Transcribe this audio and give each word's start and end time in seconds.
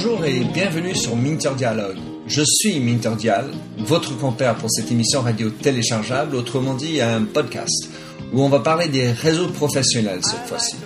Bonjour 0.00 0.24
et 0.26 0.44
bienvenue 0.44 0.94
sur 0.94 1.16
Minter 1.16 1.50
Dialogue. 1.56 1.96
Je 2.28 2.42
suis 2.46 2.78
Minter 2.78 3.16
Dial, 3.18 3.46
votre 3.78 4.16
compère 4.16 4.54
pour 4.54 4.70
cette 4.70 4.92
émission 4.92 5.22
radio 5.22 5.50
téléchargeable, 5.50 6.36
autrement 6.36 6.74
dit 6.74 7.00
un 7.00 7.24
podcast, 7.24 7.90
où 8.32 8.40
on 8.40 8.48
va 8.48 8.60
parler 8.60 8.86
des 8.86 9.10
réseaux 9.10 9.48
professionnels 9.48 10.20
cette 10.22 10.46
fois-ci. 10.46 10.76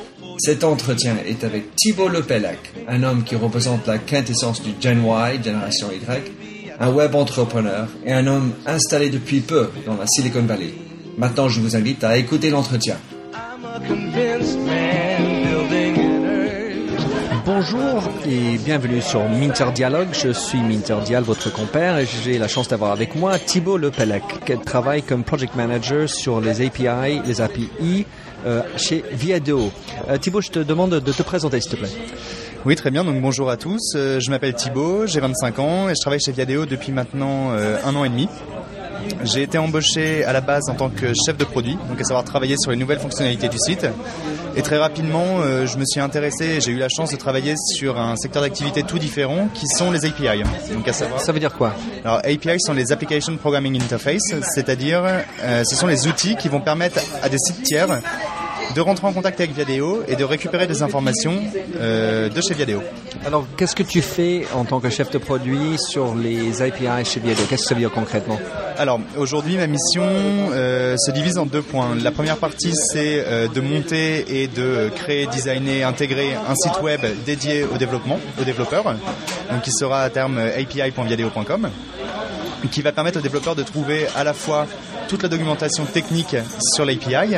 Cet 0.43 0.63
entretien 0.63 1.17
est 1.23 1.43
avec 1.43 1.75
Thibault 1.75 2.07
Lepellec, 2.07 2.57
un 2.87 3.03
homme 3.03 3.23
qui 3.23 3.35
représente 3.35 3.85
la 3.85 3.99
quintessence 3.99 4.63
du 4.63 4.71
Gen 4.81 5.03
Y, 5.05 5.43
génération 5.43 5.89
Y, 5.91 6.31
un 6.79 6.89
web 6.89 7.13
entrepreneur 7.13 7.87
et 8.03 8.11
un 8.11 8.25
homme 8.25 8.53
installé 8.65 9.11
depuis 9.11 9.41
peu 9.41 9.69
dans 9.85 9.95
la 9.97 10.07
Silicon 10.07 10.41
Valley. 10.41 10.73
Maintenant, 11.15 11.47
je 11.47 11.59
vous 11.59 11.75
invite 11.75 12.03
à 12.03 12.17
écouter 12.17 12.49
l'entretien. 12.49 12.95
Bonjour 17.45 18.03
et 18.27 18.57
bienvenue 18.57 19.01
sur 19.01 19.27
Minter 19.29 19.71
Dialogue. 19.75 20.07
Je 20.13 20.31
suis 20.31 20.59
Minter 20.59 20.97
Dial, 21.05 21.21
votre 21.21 21.53
compère, 21.53 21.99
et 21.99 22.07
j'ai 22.23 22.39
la 22.39 22.47
chance 22.47 22.67
d'avoir 22.67 22.91
avec 22.91 23.13
moi 23.13 23.37
Thibault 23.37 23.77
Lepellec, 23.77 24.23
qui 24.45 24.57
travaille 24.57 25.03
comme 25.03 25.23
project 25.23 25.55
manager 25.55 26.09
sur 26.09 26.41
les 26.41 26.65
API, 26.65 27.21
les 27.27 27.41
API 27.41 28.07
euh, 28.45 28.61
chez 28.77 29.03
Viadeo. 29.11 29.71
Euh, 30.09 30.17
Thibault, 30.17 30.41
je 30.41 30.49
te 30.49 30.59
demande 30.59 30.91
de 30.91 31.11
te 31.11 31.23
présenter, 31.23 31.61
s'il 31.61 31.71
te 31.71 31.75
plaît. 31.77 31.89
Oui, 32.65 32.75
très 32.75 32.91
bien. 32.91 33.03
Donc 33.03 33.19
bonjour 33.21 33.49
à 33.49 33.57
tous. 33.57 33.93
Euh, 33.95 34.19
je 34.19 34.29
m'appelle 34.29 34.53
Thibault, 34.53 35.07
j'ai 35.07 35.19
25 35.19 35.59
ans 35.59 35.89
et 35.89 35.95
je 35.95 36.01
travaille 36.01 36.19
chez 36.19 36.31
Viadeo 36.31 36.65
depuis 36.65 36.91
maintenant 36.91 37.51
un 37.51 37.95
an 37.95 38.03
et 38.03 38.09
demi. 38.09 38.27
J'ai 39.23 39.43
été 39.43 39.57
embauché 39.57 40.23
à 40.25 40.33
la 40.33 40.41
base 40.41 40.69
en 40.69 40.75
tant 40.75 40.89
que 40.89 41.13
chef 41.13 41.37
de 41.37 41.43
produit, 41.43 41.77
donc 41.89 41.99
à 41.99 42.03
savoir 42.03 42.23
travailler 42.23 42.55
sur 42.57 42.71
les 42.71 42.77
nouvelles 42.77 42.99
fonctionnalités 42.99 43.49
du 43.49 43.57
site. 43.57 43.87
Et 44.55 44.61
très 44.61 44.77
rapidement, 44.77 45.39
euh, 45.39 45.65
je 45.65 45.77
me 45.77 45.85
suis 45.85 46.01
intéressé, 46.01 46.59
j'ai 46.59 46.71
eu 46.71 46.77
la 46.77 46.89
chance 46.89 47.11
de 47.11 47.15
travailler 47.15 47.55
sur 47.57 47.97
un 47.97 48.17
secteur 48.17 48.41
d'activité 48.41 48.83
tout 48.83 48.99
différent 48.99 49.47
qui 49.53 49.65
sont 49.67 49.91
les 49.91 50.05
API. 50.05 50.43
Donc 50.73 50.87
à 50.87 50.93
savoir... 50.93 51.21
Ça 51.21 51.31
veut 51.31 51.39
dire 51.39 51.53
quoi? 51.53 51.73
Alors 52.03 52.17
API 52.17 52.59
sont 52.59 52.73
les 52.73 52.91
Application 52.91 53.37
Programming 53.37 53.81
Interface, 53.81 54.33
c'est-à-dire 54.53 55.03
euh, 55.41 55.63
ce 55.63 55.75
sont 55.75 55.87
les 55.87 56.07
outils 56.07 56.35
qui 56.35 56.49
vont 56.49 56.59
permettre 56.59 56.99
à 57.23 57.29
des 57.29 57.37
sites 57.37 57.63
tiers 57.63 58.01
de 58.75 58.81
rentrer 58.81 59.07
en 59.07 59.13
contact 59.13 59.39
avec 59.39 59.53
Viadeo 59.53 60.03
et 60.07 60.15
de 60.15 60.23
récupérer 60.23 60.67
des 60.67 60.81
informations 60.81 61.35
euh, 61.79 62.29
de 62.29 62.41
chez 62.41 62.53
Viadeo. 62.53 62.81
Alors, 63.25 63.45
qu'est-ce 63.57 63.75
que 63.75 63.83
tu 63.83 64.01
fais 64.01 64.45
en 64.53 64.65
tant 64.65 64.79
que 64.79 64.89
chef 64.89 65.11
de 65.11 65.17
produit 65.17 65.77
sur 65.77 66.15
les 66.15 66.61
API 66.61 67.05
chez 67.05 67.19
Viadeo? 67.19 67.43
Qu'est-ce 67.49 67.63
que 67.63 67.67
ça 67.69 67.75
veut 67.75 67.81
dire 67.81 67.91
concrètement? 67.91 68.39
Alors, 68.77 68.99
aujourd'hui, 69.17 69.57
ma 69.57 69.67
mission 69.67 70.03
euh, 70.03 70.95
se 70.97 71.11
divise 71.11 71.37
en 71.37 71.45
deux 71.45 71.61
points. 71.61 71.95
La 72.01 72.11
première 72.11 72.37
partie, 72.37 72.73
c'est 72.73 73.23
euh, 73.25 73.47
de 73.47 73.61
monter 73.61 74.41
et 74.41 74.47
de 74.47 74.89
créer, 74.95 75.27
designer, 75.27 75.83
intégrer 75.85 76.33
un 76.33 76.55
site 76.55 76.81
web 76.81 77.01
dédié 77.25 77.63
au 77.63 77.77
développement, 77.77 78.19
aux 78.39 78.43
développeurs, 78.43 78.83
donc 78.83 79.61
qui 79.61 79.71
sera 79.71 80.03
à 80.03 80.09
terme 80.09 80.39
api.viadeo.com 80.39 81.69
qui 82.69 82.81
va 82.81 82.91
permettre 82.91 83.19
aux 83.19 83.21
développeurs 83.21 83.55
de 83.55 83.63
trouver 83.63 84.07
à 84.15 84.23
la 84.23 84.33
fois 84.33 84.67
toute 85.11 85.23
la 85.23 85.29
documentation 85.29 85.83
technique 85.83 86.37
sur 86.73 86.85
l'API, 86.85 87.35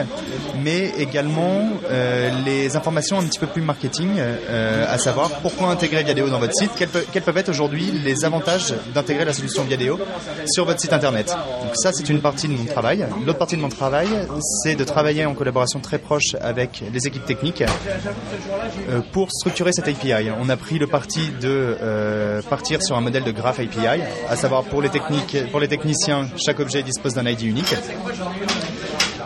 mais 0.61 0.93
également 0.99 1.69
euh, 1.89 2.29
les 2.45 2.75
informations 2.75 3.17
un 3.17 3.23
petit 3.23 3.39
peu 3.39 3.47
plus 3.47 3.63
marketing, 3.63 4.11
euh, 4.19 4.85
à 4.87 4.99
savoir 4.99 5.31
pourquoi 5.41 5.69
intégrer 5.69 6.03
Viadeo 6.03 6.29
dans 6.29 6.37
votre 6.37 6.53
site, 6.53 6.69
quels, 6.77 7.23
peuvent 7.23 7.37
être 7.37 7.49
aujourd'hui 7.49 7.89
les 7.91 8.25
avantages 8.25 8.75
d'intégrer 8.93 9.25
la 9.25 9.33
solution 9.33 9.63
Viadeo 9.63 9.99
sur 10.45 10.65
votre 10.65 10.79
site 10.79 10.93
internet. 10.93 11.35
Donc 11.63 11.75
ça, 11.75 11.91
c'est 11.91 12.07
une 12.09 12.21
partie 12.21 12.47
de 12.47 12.53
mon 12.53 12.65
travail. 12.65 13.07
L'autre 13.25 13.39
partie 13.39 13.57
de 13.57 13.61
mon 13.61 13.69
travail, 13.69 14.07
c'est 14.61 14.75
de 14.75 14.83
travailler 14.83 15.25
en 15.25 15.33
collaboration 15.33 15.79
très 15.79 15.97
proche 15.97 16.35
avec 16.41 16.83
les 16.93 17.07
équipes 17.07 17.25
techniques 17.25 17.63
euh, 18.87 19.01
pour 19.11 19.31
structurer 19.31 19.73
cette 19.73 19.87
API. 19.87 20.29
On 20.39 20.47
a 20.49 20.57
pris 20.57 20.77
le 20.77 20.85
parti 20.85 21.31
de 21.41 21.75
partir 22.47 22.83
sur 22.83 22.95
un 22.95 23.01
modèle 23.01 23.23
de 23.23 23.31
graph 23.31 23.59
API, 23.59 24.03
à 24.29 24.35
savoir 24.35 24.63
pour 24.63 24.83
les 24.83 24.89
techniques, 24.89 25.37
pour 25.49 25.59
les 25.59 25.67
techniciens, 25.67 26.27
chaque 26.37 26.59
objet 26.59 26.83
dispose 26.83 27.15
d'un 27.15 27.25
ID 27.25 27.41
unique. 27.41 27.62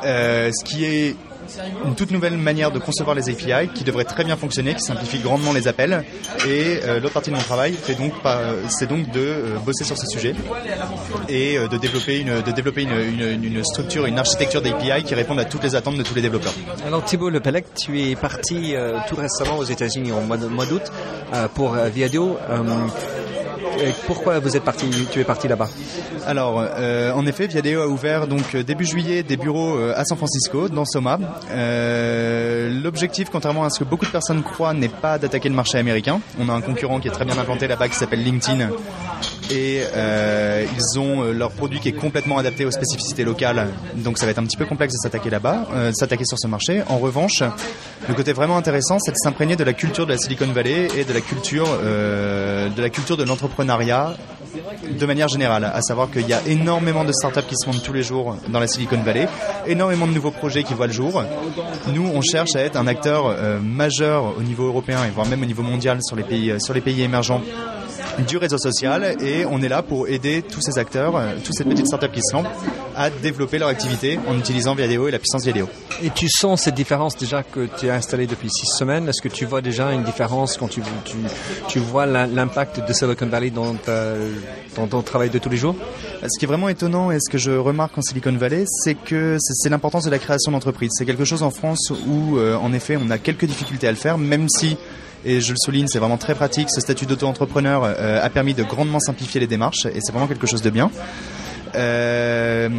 Euh, 0.05 0.51
ce 0.51 0.63
qui 0.63 0.85
est 0.85 1.15
une 1.85 1.95
toute 1.95 2.11
nouvelle 2.11 2.37
manière 2.37 2.71
de 2.71 2.79
concevoir 2.79 3.15
les 3.15 3.29
API 3.29 3.69
qui 3.73 3.85
devrait 3.85 4.03
très 4.03 4.25
bien 4.25 4.35
fonctionner, 4.35 4.73
qui 4.73 4.81
simplifie 4.81 5.19
grandement 5.19 5.53
les 5.53 5.67
appels. 5.67 6.03
Et 6.45 6.79
euh, 6.83 6.99
l'autre 6.99 7.13
partie 7.13 7.29
de 7.29 7.35
mon 7.35 7.41
travail, 7.41 7.73
c'est 7.83 7.97
donc, 7.97 8.11
c'est 8.69 8.87
donc 8.87 9.09
de 9.11 9.19
euh, 9.19 9.57
bosser 9.65 9.85
sur 9.85 9.97
ce 9.97 10.05
sujet 10.07 10.35
et 11.29 11.57
de 11.57 11.77
développer, 11.77 12.19
une, 12.83 13.63
structure, 13.63 14.05
une 14.05 14.19
architecture 14.19 14.61
d'API 14.61 15.03
qui 15.03 15.15
réponde 15.15 15.39
à 15.39 15.45
toutes 15.45 15.63
les 15.63 15.75
attentes 15.75 15.97
de 15.97 16.03
tous 16.03 16.15
les 16.15 16.21
développeurs. 16.21 16.53
Alors 16.85 17.03
Thibault 17.05 17.29
Lepelec, 17.29 17.73
tu 17.75 18.01
es 18.01 18.15
parti 18.15 18.75
tout 19.07 19.15
récemment 19.15 19.57
aux 19.57 19.63
États-Unis 19.63 20.11
au 20.11 20.21
mois, 20.21 20.37
mois 20.37 20.65
d'août 20.65 20.83
pour 21.55 21.75
Viadio 21.75 22.37
pourquoi 24.05 24.39
vous 24.39 24.55
êtes 24.55 24.63
parti, 24.63 24.89
tu 25.11 25.19
es 25.19 25.23
parti 25.23 25.47
là-bas 25.47 25.69
Alors, 26.25 26.59
euh, 26.59 27.11
en 27.11 27.25
effet, 27.25 27.47
Viadeo 27.47 27.81
a 27.81 27.87
ouvert 27.87 28.27
donc 28.27 28.55
euh, 28.55 28.63
début 28.63 28.85
juillet 28.85 29.23
des 29.23 29.37
bureaux 29.37 29.77
euh, 29.77 29.93
à 29.95 30.05
San 30.05 30.17
Francisco, 30.17 30.69
dans 30.69 30.85
Soma. 30.85 31.19
L'objectif, 32.83 33.29
contrairement 33.31 33.63
à 33.63 33.69
ce 33.69 33.79
que 33.79 33.83
beaucoup 33.83 34.05
de 34.05 34.11
personnes 34.11 34.43
croient, 34.43 34.73
n'est 34.73 34.89
pas 34.89 35.17
d'attaquer 35.17 35.49
le 35.49 35.55
marché 35.55 35.77
américain. 35.77 36.19
On 36.39 36.49
a 36.49 36.53
un 36.53 36.61
concurrent 36.61 36.99
qui 36.99 37.07
est 37.07 37.11
très 37.11 37.25
bien 37.25 37.37
implanté 37.37 37.67
là-bas 37.67 37.87
qui 37.89 37.95
s'appelle 37.95 38.23
LinkedIn 38.23 38.69
et 39.49 39.81
ils 40.77 40.99
ont 40.99 41.23
leur 41.31 41.51
produit 41.51 41.79
qui 41.79 41.89
est 41.89 41.93
complètement 41.93 42.37
adapté 42.37 42.65
aux 42.65 42.71
spécificités 42.71 43.23
locales. 43.23 43.69
Donc 43.95 44.17
ça 44.17 44.25
va 44.25 44.31
être 44.31 44.39
un 44.39 44.43
petit 44.43 44.57
peu 44.57 44.65
complexe 44.65 44.93
de 44.93 44.99
s'attaquer 44.99 45.29
là-bas, 45.29 45.67
s'attaquer 45.93 46.25
sur 46.25 46.37
ce 46.37 46.47
marché. 46.47 46.83
En 46.87 46.97
revanche, 46.97 47.43
le 48.07 48.13
côté 48.13 48.33
vraiment 48.33 48.57
intéressant, 48.57 48.99
c'est 48.99 49.11
de 49.11 49.17
s'imprégner 49.17 49.55
de 49.55 49.63
la 49.63 49.73
culture 49.73 50.05
de 50.05 50.11
la 50.11 50.17
Silicon 50.17 50.47
Valley 50.47 50.87
et 50.97 51.05
de 51.05 51.13
la 51.13 51.21
culture 51.21 51.67
de 51.67 52.81
la 52.81 52.89
culture 52.89 53.17
de 53.17 53.23
de 53.67 55.05
manière 55.05 55.27
générale, 55.27 55.65
à 55.65 55.81
savoir 55.81 56.09
qu'il 56.09 56.27
y 56.27 56.33
a 56.33 56.41
énormément 56.47 57.03
de 57.03 57.11
startups 57.11 57.45
qui 57.47 57.55
se 57.55 57.67
montent 57.67 57.83
tous 57.83 57.93
les 57.93 58.03
jours 58.03 58.37
dans 58.49 58.59
la 58.59 58.67
Silicon 58.67 58.97
Valley, 58.97 59.27
énormément 59.65 60.07
de 60.07 60.13
nouveaux 60.13 60.31
projets 60.31 60.63
qui 60.63 60.73
voient 60.73 60.87
le 60.87 60.93
jour. 60.93 61.23
Nous, 61.93 62.09
on 62.13 62.21
cherche 62.21 62.55
à 62.55 62.61
être 62.61 62.77
un 62.77 62.87
acteur 62.87 63.27
euh, 63.27 63.59
majeur 63.59 64.37
au 64.37 64.41
niveau 64.41 64.67
européen 64.67 65.03
et 65.05 65.09
voire 65.09 65.27
même 65.27 65.41
au 65.41 65.45
niveau 65.45 65.63
mondial 65.63 65.99
sur 66.01 66.15
les 66.15 66.23
pays, 66.23 66.51
euh, 66.51 66.59
sur 66.59 66.73
les 66.73 66.81
pays 66.81 67.01
émergents 67.01 67.41
du 68.27 68.37
réseau 68.37 68.57
social 68.57 69.15
et 69.21 69.45
on 69.45 69.61
est 69.61 69.69
là 69.69 69.83
pour 69.83 70.07
aider 70.07 70.41
tous 70.41 70.61
ces 70.61 70.79
acteurs, 70.79 71.15
euh, 71.15 71.33
toutes 71.43 71.55
ces 71.55 71.63
petites 71.63 71.87
startups 71.87 72.09
qui 72.13 72.21
se 72.21 72.33
lancent 72.33 72.47
à 72.97 73.11
développer 73.11 73.59
leur 73.59 73.69
activité 73.69 74.19
en 74.27 74.37
utilisant 74.37 74.73
Viadeo 74.73 75.07
et 75.07 75.11
la 75.11 75.19
puissance 75.19 75.43
Viadeo. 75.43 75.69
Et 76.03 76.09
tu 76.09 76.27
sens 76.29 76.63
cette 76.63 76.75
différence 76.75 77.15
déjà 77.15 77.43
que 77.43 77.67
tu 77.79 77.85
es 77.85 77.91
installé 77.91 78.25
depuis 78.25 78.49
six 78.49 78.65
semaines? 78.65 79.07
Est-ce 79.07 79.21
que 79.21 79.29
tu 79.29 79.45
vois 79.45 79.61
déjà 79.61 79.93
une 79.93 80.03
différence 80.03 80.57
quand 80.57 80.67
tu, 80.67 80.81
tu, 81.05 81.15
tu 81.67 81.79
vois 81.79 82.07
l'impact 82.07 82.87
de 82.87 82.93
Silicon 82.93 83.27
Valley 83.27 83.51
dans, 83.51 83.75
dans 84.75 84.87
ton 84.87 85.01
travail 85.03 85.29
de 85.29 85.37
tous 85.37 85.49
les 85.49 85.57
jours? 85.57 85.75
Ce 86.23 86.39
qui 86.39 86.45
est 86.45 86.47
vraiment 86.47 86.69
étonnant 86.69 87.11
et 87.11 87.19
ce 87.19 87.29
que 87.29 87.37
je 87.37 87.51
remarque 87.51 87.95
en 87.97 88.01
Silicon 88.01 88.33
Valley, 88.33 88.65
c'est 88.67 88.95
que 88.95 89.37
c'est 89.39 89.69
l'importance 89.69 90.03
de 90.05 90.09
la 90.09 90.19
création 90.19 90.51
d'entreprise. 90.51 90.89
C'est 90.97 91.05
quelque 91.05 91.25
chose 91.25 91.43
en 91.43 91.51
France 91.51 91.93
où, 92.07 92.37
euh, 92.37 92.55
en 92.55 92.73
effet, 92.73 92.97
on 92.99 93.11
a 93.11 93.19
quelques 93.19 93.45
difficultés 93.45 93.87
à 93.87 93.91
le 93.91 93.97
faire, 93.97 94.17
même 94.17 94.49
si 94.49 94.75
et 95.25 95.41
je 95.41 95.51
le 95.51 95.57
souligne, 95.57 95.87
c'est 95.87 95.99
vraiment 95.99 96.17
très 96.17 96.35
pratique. 96.35 96.69
Ce 96.69 96.79
statut 96.79 97.05
d'auto-entrepreneur 97.05 97.83
euh, 97.83 98.23
a 98.23 98.29
permis 98.29 98.53
de 98.53 98.63
grandement 98.63 98.99
simplifier 98.99 99.39
les 99.41 99.47
démarches 99.47 99.85
et 99.85 99.99
c'est 99.99 100.11
vraiment 100.11 100.27
quelque 100.27 100.47
chose 100.47 100.61
de 100.61 100.69
bien. 100.69 100.89
Euh, 101.77 102.69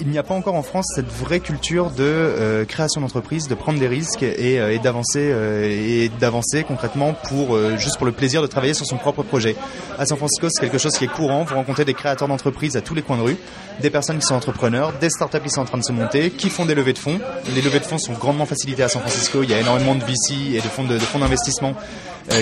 il 0.00 0.08
n'y 0.08 0.18
a 0.18 0.22
pas 0.22 0.34
encore 0.34 0.54
en 0.54 0.62
France 0.62 0.86
cette 0.94 1.10
vraie 1.10 1.40
culture 1.40 1.90
de 1.90 2.04
euh, 2.04 2.64
création 2.64 3.00
d'entreprise, 3.00 3.48
de 3.48 3.54
prendre 3.54 3.80
des 3.80 3.88
risques 3.88 4.22
et, 4.22 4.60
euh, 4.60 4.78
d'avancer 4.78 6.64
concrètement 6.64 7.14
pour 7.28 7.58
juste 7.78 7.96
pour 7.96 8.06
le 8.06 8.12
plaisir 8.12 8.42
de 8.42 8.46
travailler 8.46 8.74
sur 8.74 8.86
son 8.86 8.96
propre 8.96 9.22
projet. 9.22 9.56
À 9.98 10.06
San 10.06 10.16
Francisco, 10.16 10.48
c'est 10.50 10.60
quelque 10.60 10.78
chose 10.78 10.96
qui 10.96 11.04
est 11.04 11.08
courant. 11.08 11.44
Vous 11.44 11.54
rencontrez 11.54 11.84
des 11.84 11.94
créateurs 11.94 12.28
d'entreprises 12.28 12.76
à 12.76 12.80
tous 12.80 12.94
les 12.94 13.02
coins 13.02 13.16
de 13.16 13.22
rue, 13.22 13.36
des 13.80 13.90
personnes 13.90 14.18
qui 14.18 14.26
sont 14.26 14.34
entrepreneurs, 14.34 14.92
des 15.00 15.10
startups 15.10 15.40
qui 15.40 15.50
sont 15.50 15.62
en 15.62 15.66
train 15.66 15.78
de 15.78 15.84
se 15.84 15.92
monter, 15.92 16.30
qui 16.30 16.50
font 16.50 16.64
des 16.64 16.74
levées 16.74 16.92
de 16.92 16.98
fonds. 16.98 17.18
Les 17.54 17.62
levées 17.62 17.80
de 17.80 17.84
fonds 17.84 17.98
sont 17.98 18.12
grandement 18.12 18.46
facilitées 18.46 18.84
à 18.84 18.88
San 18.88 19.02
Francisco. 19.02 19.42
Il 19.42 19.50
y 19.50 19.54
a 19.54 19.60
énormément 19.60 19.94
de 19.94 20.04
VC 20.04 20.54
et 20.54 20.60
de 20.60 20.68
fonds 20.68 21.18
d'investissement 21.18 21.74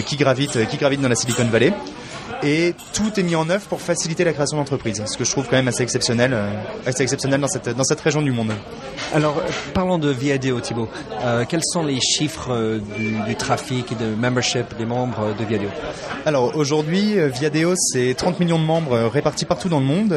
qui 0.06 0.16
gravitent 0.16 0.56
dans 1.00 1.08
la 1.08 1.16
Silicon 1.16 1.44
Valley. 1.44 1.72
Et 2.44 2.74
tout 2.92 3.18
est 3.18 3.22
mis 3.22 3.36
en 3.36 3.48
œuvre 3.48 3.64
pour 3.66 3.80
faciliter 3.80 4.24
la 4.24 4.32
création 4.32 4.56
d'entreprise, 4.56 5.02
ce 5.06 5.16
que 5.16 5.24
je 5.24 5.30
trouve 5.30 5.46
quand 5.48 5.56
même 5.56 5.68
assez 5.68 5.82
exceptionnel, 5.82 6.32
euh, 6.34 6.50
assez 6.86 7.02
exceptionnel 7.02 7.40
dans 7.40 7.48
cette, 7.48 7.68
dans 7.68 7.84
cette 7.84 8.00
région 8.00 8.22
du 8.22 8.32
monde. 8.32 8.52
Alors, 9.14 9.38
euh, 9.38 9.50
parlons 9.74 9.98
de 9.98 10.10
Viadeo, 10.10 10.60
Thibault. 10.60 10.88
Euh, 11.24 11.44
quels 11.48 11.64
sont 11.64 11.84
les 11.84 12.00
chiffres 12.00 12.80
du, 12.96 13.36
trafic 13.36 13.92
et 13.92 13.94
de 13.94 14.14
membership 14.14 14.76
des 14.76 14.84
membres 14.84 15.34
de 15.38 15.44
Viadeo 15.44 15.68
Alors, 16.26 16.56
aujourd'hui, 16.56 17.16
Viadeo, 17.32 17.74
c'est 17.76 18.14
30 18.14 18.40
millions 18.40 18.58
de 18.58 18.64
membres 18.64 18.98
répartis 19.12 19.44
partout 19.44 19.68
dans 19.68 19.80
le 19.80 19.86
monde. 19.86 20.14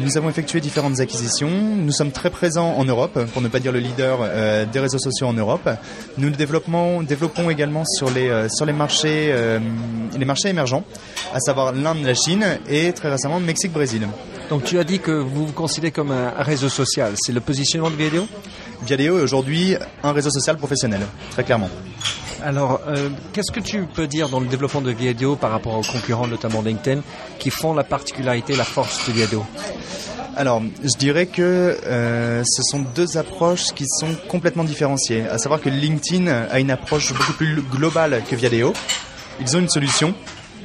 nous 0.00 0.16
avons 0.16 0.28
effectué 0.28 0.60
différentes 0.60 1.00
acquisitions. 1.00 1.50
Nous 1.50 1.92
sommes 1.92 2.10
très 2.10 2.30
présents 2.30 2.74
en 2.76 2.84
Europe, 2.84 3.18
pour 3.32 3.42
ne 3.42 3.48
pas 3.48 3.60
dire 3.60 3.72
le 3.72 3.78
leader 3.78 4.18
des 4.66 4.80
réseaux 4.80 4.98
sociaux 4.98 5.26
en 5.26 5.32
Europe. 5.32 5.68
Nous 6.18 6.30
développons, 6.30 7.02
développons 7.02 7.50
également 7.50 7.84
sur 7.84 8.10
les, 8.10 8.48
sur 8.48 8.66
les 8.66 8.72
marchés, 8.72 9.34
les 10.16 10.24
marchés 10.24 10.48
émergents 10.48 10.84
à 11.34 11.40
savoir 11.40 11.72
l'Inde, 11.72 12.04
la 12.04 12.14
Chine 12.14 12.46
et 12.68 12.92
très 12.92 13.10
récemment 13.10 13.40
le 13.40 13.44
Mexique, 13.44 13.72
Brésil. 13.72 14.06
Donc 14.48 14.62
tu 14.62 14.78
as 14.78 14.84
dit 14.84 15.00
que 15.00 15.10
vous 15.10 15.46
vous 15.46 15.52
considérez 15.52 15.90
comme 15.90 16.12
un 16.12 16.30
réseau 16.38 16.68
social. 16.68 17.14
C'est 17.16 17.32
le 17.32 17.40
positionnement 17.40 17.90
de 17.90 17.96
Viadeo? 17.96 18.26
Viadeo 18.86 19.18
est 19.18 19.22
aujourd'hui 19.22 19.74
un 20.04 20.12
réseau 20.12 20.30
social 20.30 20.56
professionnel, 20.56 21.00
très 21.32 21.42
clairement. 21.42 21.70
Alors, 22.40 22.82
euh, 22.86 23.08
qu'est-ce 23.32 23.50
que 23.50 23.60
tu 23.60 23.84
peux 23.86 24.06
dire 24.06 24.28
dans 24.28 24.38
le 24.38 24.46
développement 24.46 24.82
de 24.82 24.92
Viadeo 24.92 25.34
par 25.34 25.50
rapport 25.50 25.74
aux 25.74 25.82
concurrents, 25.82 26.28
notamment 26.28 26.62
LinkedIn, 26.62 27.00
qui 27.38 27.50
font 27.50 27.74
la 27.74 27.84
particularité, 27.84 28.54
la 28.54 28.64
force 28.64 29.08
de 29.08 29.12
Viadeo? 29.12 29.44
Alors, 30.36 30.62
je 30.82 30.96
dirais 30.98 31.26
que 31.26 31.42
euh, 31.86 32.44
ce 32.44 32.62
sont 32.62 32.84
deux 32.94 33.16
approches 33.16 33.72
qui 33.74 33.86
sont 33.88 34.14
complètement 34.28 34.64
différenciées. 34.64 35.26
À 35.28 35.38
savoir 35.38 35.60
que 35.60 35.68
LinkedIn 35.68 36.28
a 36.28 36.60
une 36.60 36.70
approche 36.70 37.12
beaucoup 37.12 37.32
plus 37.32 37.60
globale 37.62 38.22
que 38.28 38.36
Viadeo. 38.36 38.72
Ils 39.40 39.56
ont 39.56 39.60
une 39.60 39.68
solution 39.68 40.14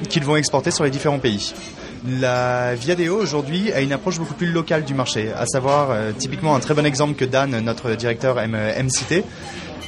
qu'ils 0.08 0.24
vont 0.24 0.36
exporter 0.36 0.72
sur 0.72 0.84
les 0.84 0.90
différents 0.90 1.20
pays. 1.20 1.54
La 2.08 2.76
Viadeo 2.76 3.18
aujourd'hui 3.18 3.74
a 3.74 3.82
une 3.82 3.92
approche 3.92 4.20
beaucoup 4.20 4.34
plus 4.34 4.52
locale 4.52 4.86
du 4.86 4.94
marché, 4.94 5.32
à 5.38 5.46
savoir 5.46 5.92
euh, 5.92 6.12
typiquement 6.18 6.56
un 6.56 6.60
très 6.60 6.74
bon 6.74 6.86
exemple 6.86 7.16
que 7.16 7.26
Dan, 7.26 7.60
notre 7.60 7.92
directeur, 7.96 8.40
aime, 8.40 8.56
aime 8.56 8.90
citer, 8.90 9.26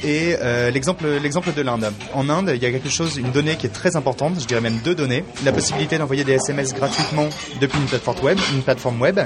et 0.04 0.36
euh, 0.40 0.70
l'exemple 0.70 1.06
l'exemple 1.22 1.52
de 1.54 1.62
l'Inde. 1.62 1.90
En 2.12 2.28
Inde, 2.28 2.52
il 2.54 2.62
y 2.62 2.66
a 2.66 2.70
quelque 2.70 2.90
chose, 2.90 3.16
une 3.16 3.30
donnée 3.30 3.56
qui 3.56 3.66
est 3.66 3.70
très 3.70 3.96
importante, 3.96 4.34
je 4.40 4.46
dirais 4.46 4.60
même 4.60 4.78
deux 4.84 4.94
données, 4.94 5.24
la 5.44 5.52
possibilité 5.52 5.96
d'envoyer 5.96 6.24
des 6.24 6.32
SMS 6.32 6.74
gratuitement 6.74 7.28
depuis 7.60 7.78
une 7.78 7.86
plateforme 7.86 8.20
web, 8.22 8.38
une 8.52 8.62
plateforme 8.62 9.00
web, 9.00 9.20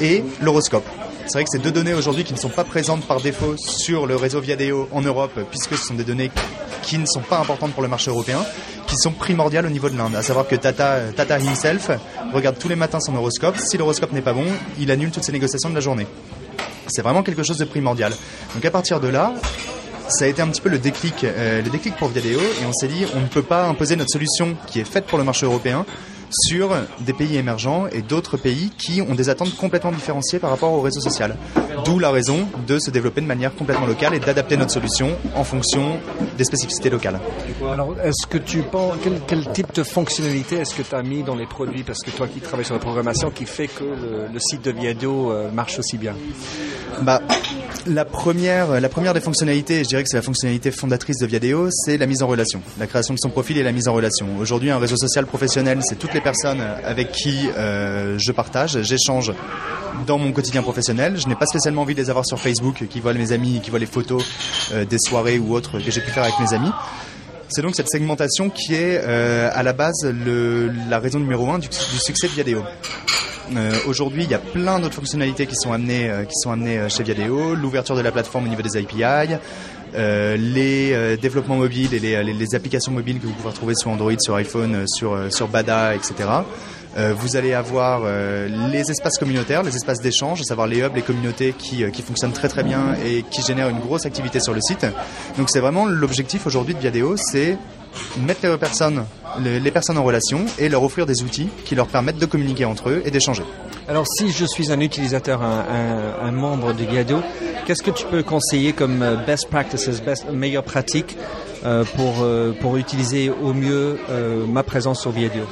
et 0.00 0.24
l'horoscope. 0.40 0.86
C'est 1.26 1.34
vrai 1.34 1.44
que 1.44 1.50
ces 1.50 1.58
deux 1.58 1.70
données 1.70 1.94
aujourd'hui 1.94 2.24
qui 2.24 2.34
ne 2.34 2.38
sont 2.38 2.48
pas 2.48 2.64
présentes 2.64 3.06
par 3.06 3.20
défaut 3.20 3.56
sur 3.56 4.06
le 4.06 4.16
réseau 4.16 4.40
Viadeo 4.40 4.88
en 4.92 5.00
Europe, 5.00 5.38
puisque 5.50 5.76
ce 5.76 5.86
sont 5.86 5.94
des 5.94 6.04
données 6.04 6.30
qui 6.82 6.98
ne 6.98 7.06
sont 7.06 7.20
pas 7.20 7.38
importantes 7.38 7.72
pour 7.72 7.82
le 7.82 7.88
marché 7.88 8.10
européen, 8.10 8.44
qui 8.86 8.96
sont 8.96 9.12
primordiales 9.12 9.64
au 9.66 9.70
niveau 9.70 9.88
de 9.88 9.96
l'Inde. 9.96 10.14
À 10.16 10.22
savoir 10.22 10.46
que 10.46 10.56
Tata, 10.56 11.12
Tata 11.16 11.38
himself 11.38 11.90
regarde 12.34 12.58
tous 12.58 12.68
les 12.68 12.76
matins 12.76 13.00
son 13.00 13.14
horoscope. 13.14 13.56
Si 13.56 13.78
l'horoscope 13.78 14.12
n'est 14.12 14.20
pas 14.20 14.32
bon, 14.32 14.44
il 14.78 14.90
annule 14.90 15.10
toutes 15.10 15.24
ses 15.24 15.32
négociations 15.32 15.70
de 15.70 15.74
la 15.74 15.80
journée. 15.80 16.06
C'est 16.88 17.02
vraiment 17.02 17.22
quelque 17.22 17.42
chose 17.42 17.58
de 17.58 17.64
primordial. 17.64 18.12
Donc 18.54 18.64
à 18.64 18.70
partir 18.70 19.00
de 19.00 19.08
là, 19.08 19.32
ça 20.08 20.24
a 20.24 20.28
été 20.28 20.42
un 20.42 20.48
petit 20.48 20.60
peu 20.60 20.68
le 20.68 20.78
déclic, 20.78 21.24
euh, 21.24 21.62
le 21.62 21.70
déclic 21.70 21.96
pour 21.96 22.08
Viadeo, 22.08 22.40
et 22.40 22.66
on 22.68 22.72
s'est 22.72 22.88
dit 22.88 23.06
on 23.14 23.20
ne 23.20 23.26
peut 23.26 23.42
pas 23.42 23.64
imposer 23.66 23.96
notre 23.96 24.10
solution 24.10 24.56
qui 24.66 24.80
est 24.80 24.84
faite 24.84 25.06
pour 25.06 25.18
le 25.18 25.24
marché 25.24 25.46
européen 25.46 25.86
sur 26.32 26.70
des 27.00 27.12
pays 27.12 27.36
émergents 27.36 27.86
et 27.88 28.02
d'autres 28.02 28.36
pays 28.36 28.70
qui 28.76 29.02
ont 29.02 29.14
des 29.14 29.28
attentes 29.28 29.56
complètement 29.56 29.92
différenciées 29.92 30.38
par 30.38 30.50
rapport 30.50 30.72
au 30.72 30.80
réseau 30.80 31.00
social. 31.00 31.36
D'où 31.84 31.98
la 31.98 32.10
raison 32.10 32.46
de 32.66 32.78
se 32.78 32.90
développer 32.90 33.20
de 33.20 33.26
manière 33.26 33.54
complètement 33.54 33.86
locale 33.86 34.14
et 34.14 34.20
d'adapter 34.20 34.56
notre 34.56 34.72
solution 34.72 35.10
en 35.34 35.44
fonction 35.44 35.98
des 36.36 36.44
spécificités 36.44 36.90
locales. 36.90 37.20
Alors, 37.70 37.94
est-ce 38.02 38.26
que 38.26 38.38
tu 38.38 38.62
penses, 38.62 38.94
quel, 39.26 39.46
type 39.52 39.72
de 39.74 39.82
fonctionnalité 39.82 40.56
est-ce 40.56 40.74
que 40.74 40.82
tu 40.82 40.94
as 40.94 41.02
mis 41.02 41.22
dans 41.22 41.34
les 41.34 41.46
produits, 41.46 41.82
parce 41.82 42.00
que 42.00 42.10
toi 42.10 42.28
qui 42.28 42.40
travailles 42.40 42.64
sur 42.64 42.74
la 42.74 42.80
programmation, 42.80 43.30
qui 43.30 43.46
fait 43.46 43.68
que 43.68 43.84
le, 43.84 44.38
site 44.38 44.64
de 44.64 44.72
Viado 44.72 45.30
euh, 45.30 45.50
marche 45.50 45.78
aussi 45.78 45.98
bien 45.98 46.14
bah, 47.00 47.20
la 47.86 48.04
première, 48.04 48.80
la 48.80 48.88
première 48.88 49.14
des 49.14 49.20
fonctionnalités, 49.20 49.82
je 49.84 49.88
dirais 49.88 50.02
que 50.02 50.08
c'est 50.08 50.16
la 50.16 50.22
fonctionnalité 50.22 50.70
fondatrice 50.70 51.18
de 51.18 51.26
Viadeo, 51.26 51.68
c'est 51.70 51.96
la 51.96 52.06
mise 52.06 52.22
en 52.22 52.26
relation, 52.26 52.62
la 52.78 52.86
création 52.86 53.14
de 53.14 53.18
son 53.18 53.30
profil 53.30 53.58
et 53.58 53.62
la 53.62 53.72
mise 53.72 53.88
en 53.88 53.94
relation. 53.94 54.26
Aujourd'hui, 54.38 54.70
un 54.70 54.78
réseau 54.78 54.96
social 54.96 55.26
professionnel, 55.26 55.80
c'est 55.82 55.98
toutes 55.98 56.14
les 56.14 56.20
personnes 56.20 56.60
avec 56.84 57.12
qui 57.12 57.48
euh, 57.56 58.18
je 58.18 58.32
partage, 58.32 58.82
j'échange 58.82 59.32
dans 60.06 60.18
mon 60.18 60.32
quotidien 60.32 60.62
professionnel. 60.62 61.18
Je 61.18 61.28
n'ai 61.28 61.34
pas 61.34 61.46
spécialement 61.46 61.82
envie 61.82 61.94
de 61.94 62.00
les 62.00 62.10
avoir 62.10 62.26
sur 62.26 62.38
Facebook, 62.38 62.84
qui 62.88 63.00
voient 63.00 63.14
mes 63.14 63.32
amis, 63.32 63.60
qui 63.62 63.70
voient 63.70 63.78
les 63.78 63.86
photos 63.86 64.24
euh, 64.72 64.84
des 64.84 64.98
soirées 64.98 65.38
ou 65.38 65.54
autres 65.54 65.78
que 65.78 65.90
j'ai 65.90 66.00
pu 66.00 66.10
faire 66.10 66.24
avec 66.24 66.38
mes 66.40 66.54
amis. 66.54 66.70
C'est 67.48 67.62
donc 67.62 67.76
cette 67.76 67.88
segmentation 67.88 68.48
qui 68.48 68.74
est 68.74 69.00
euh, 69.04 69.50
à 69.52 69.62
la 69.62 69.72
base 69.72 70.04
le, 70.04 70.72
la 70.88 70.98
raison 70.98 71.18
numéro 71.18 71.50
un 71.50 71.58
du, 71.58 71.68
du 71.68 71.98
succès 71.98 72.28
de 72.28 72.32
Viadeo. 72.32 72.62
Euh, 73.54 73.72
Aujourd'hui, 73.86 74.24
il 74.24 74.30
y 74.30 74.34
a 74.34 74.38
plein 74.38 74.78
d'autres 74.78 74.94
fonctionnalités 74.94 75.46
qui 75.46 75.56
sont 75.56 75.72
amenées, 75.72 76.10
euh, 76.10 76.24
qui 76.24 76.34
sont 76.34 76.50
amenées 76.50 76.88
chez 76.88 77.02
Viadeo, 77.02 77.54
l'ouverture 77.54 77.96
de 77.96 78.00
la 78.00 78.12
plateforme 78.12 78.46
au 78.46 78.48
niveau 78.48 78.62
des 78.62 78.76
API, 78.76 79.34
euh, 79.94 80.36
les 80.36 80.92
euh, 80.92 81.16
développements 81.16 81.56
mobiles 81.56 81.92
et 81.92 81.98
les, 81.98 82.22
les, 82.22 82.54
applications 82.54 82.92
mobiles 82.92 83.20
que 83.20 83.26
vous 83.26 83.32
pouvez 83.34 83.50
retrouver 83.50 83.74
sur 83.74 83.90
Android, 83.90 84.18
sur 84.18 84.36
iPhone, 84.36 84.86
sur, 84.86 85.32
sur 85.32 85.48
Bada, 85.48 85.94
etc. 85.94 86.14
Euh, 86.96 87.14
vous 87.16 87.36
allez 87.36 87.54
avoir 87.54 88.02
euh, 88.04 88.48
les 88.70 88.90
espaces 88.90 89.18
communautaires, 89.18 89.62
les 89.62 89.74
espaces 89.74 90.00
d'échange, 90.00 90.42
à 90.42 90.44
savoir 90.44 90.66
les 90.66 90.82
hubs, 90.82 90.94
les 90.94 91.02
communautés 91.02 91.54
qui, 91.56 91.84
euh, 91.84 91.90
qui 91.90 92.02
fonctionnent 92.02 92.32
très 92.32 92.48
très 92.48 92.62
bien 92.62 92.94
et 93.04 93.22
qui 93.22 93.40
génèrent 93.42 93.70
une 93.70 93.80
grosse 93.80 94.04
activité 94.04 94.40
sur 94.40 94.52
le 94.52 94.60
site. 94.60 94.86
Donc 95.38 95.48
c'est 95.48 95.60
vraiment 95.60 95.86
l'objectif 95.86 96.46
aujourd'hui 96.46 96.74
de 96.74 96.80
Viadeo, 96.80 97.16
c'est 97.16 97.56
mettre 98.18 98.46
les 98.46 98.56
personnes, 98.56 99.04
les, 99.40 99.70
personnes 99.70 99.98
en 99.98 100.04
relation 100.04 100.44
et 100.58 100.68
leur 100.68 100.82
offrir 100.82 101.06
des 101.06 101.22
outils 101.22 101.48
qui 101.64 101.74
leur 101.74 101.86
permettent 101.86 102.18
de 102.18 102.26
communiquer 102.26 102.64
entre 102.64 102.90
eux 102.90 103.02
et 103.04 103.10
d'échanger. 103.10 103.44
Alors 103.88 104.06
si 104.06 104.30
je 104.30 104.44
suis 104.44 104.72
un 104.72 104.80
utilisateur, 104.80 105.42
un, 105.42 105.64
un, 106.22 106.26
un 106.26 106.32
membre 106.32 106.72
de 106.72 106.84
Viadeo, 106.84 107.20
qu'est-ce 107.66 107.82
que 107.82 107.90
tu 107.90 108.06
peux 108.06 108.22
conseiller 108.22 108.72
comme 108.72 109.04
best 109.26 109.48
practices, 109.48 110.02
best, 110.02 110.30
meilleures 110.30 110.64
pratiques 110.64 111.16
pour, 111.96 112.26
pour 112.60 112.76
utiliser 112.76 113.30
au 113.30 113.52
mieux 113.52 113.98
ma 114.48 114.62
présence 114.62 115.00
sur 115.00 115.10
Viadeo 115.10 115.46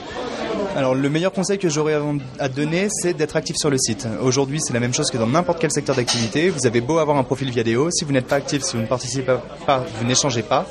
alors 0.76 0.94
le 0.94 1.10
meilleur 1.10 1.32
conseil 1.32 1.58
que 1.58 1.68
j'aurais 1.68 1.98
à 2.38 2.48
donner, 2.48 2.88
c'est 2.90 3.14
d'être 3.14 3.36
actif 3.36 3.56
sur 3.56 3.70
le 3.70 3.78
site. 3.78 4.06
Aujourd'hui, 4.22 4.60
c'est 4.60 4.72
la 4.72 4.80
même 4.80 4.94
chose 4.94 5.10
que 5.10 5.18
dans 5.18 5.26
n'importe 5.26 5.58
quel 5.60 5.70
secteur 5.70 5.96
d'activité. 5.96 6.48
Vous 6.48 6.66
avez 6.66 6.80
beau 6.80 6.98
avoir 6.98 7.16
un 7.16 7.24
profil 7.24 7.50
vidéo, 7.50 7.90
si 7.90 8.04
vous 8.04 8.12
n'êtes 8.12 8.26
pas 8.26 8.36
actif, 8.36 8.62
si 8.62 8.76
vous 8.76 8.82
ne 8.82 8.86
participez 8.86 9.34
pas, 9.66 9.84
vous 9.98 10.06
n'échangez 10.06 10.42
pas, 10.42 10.66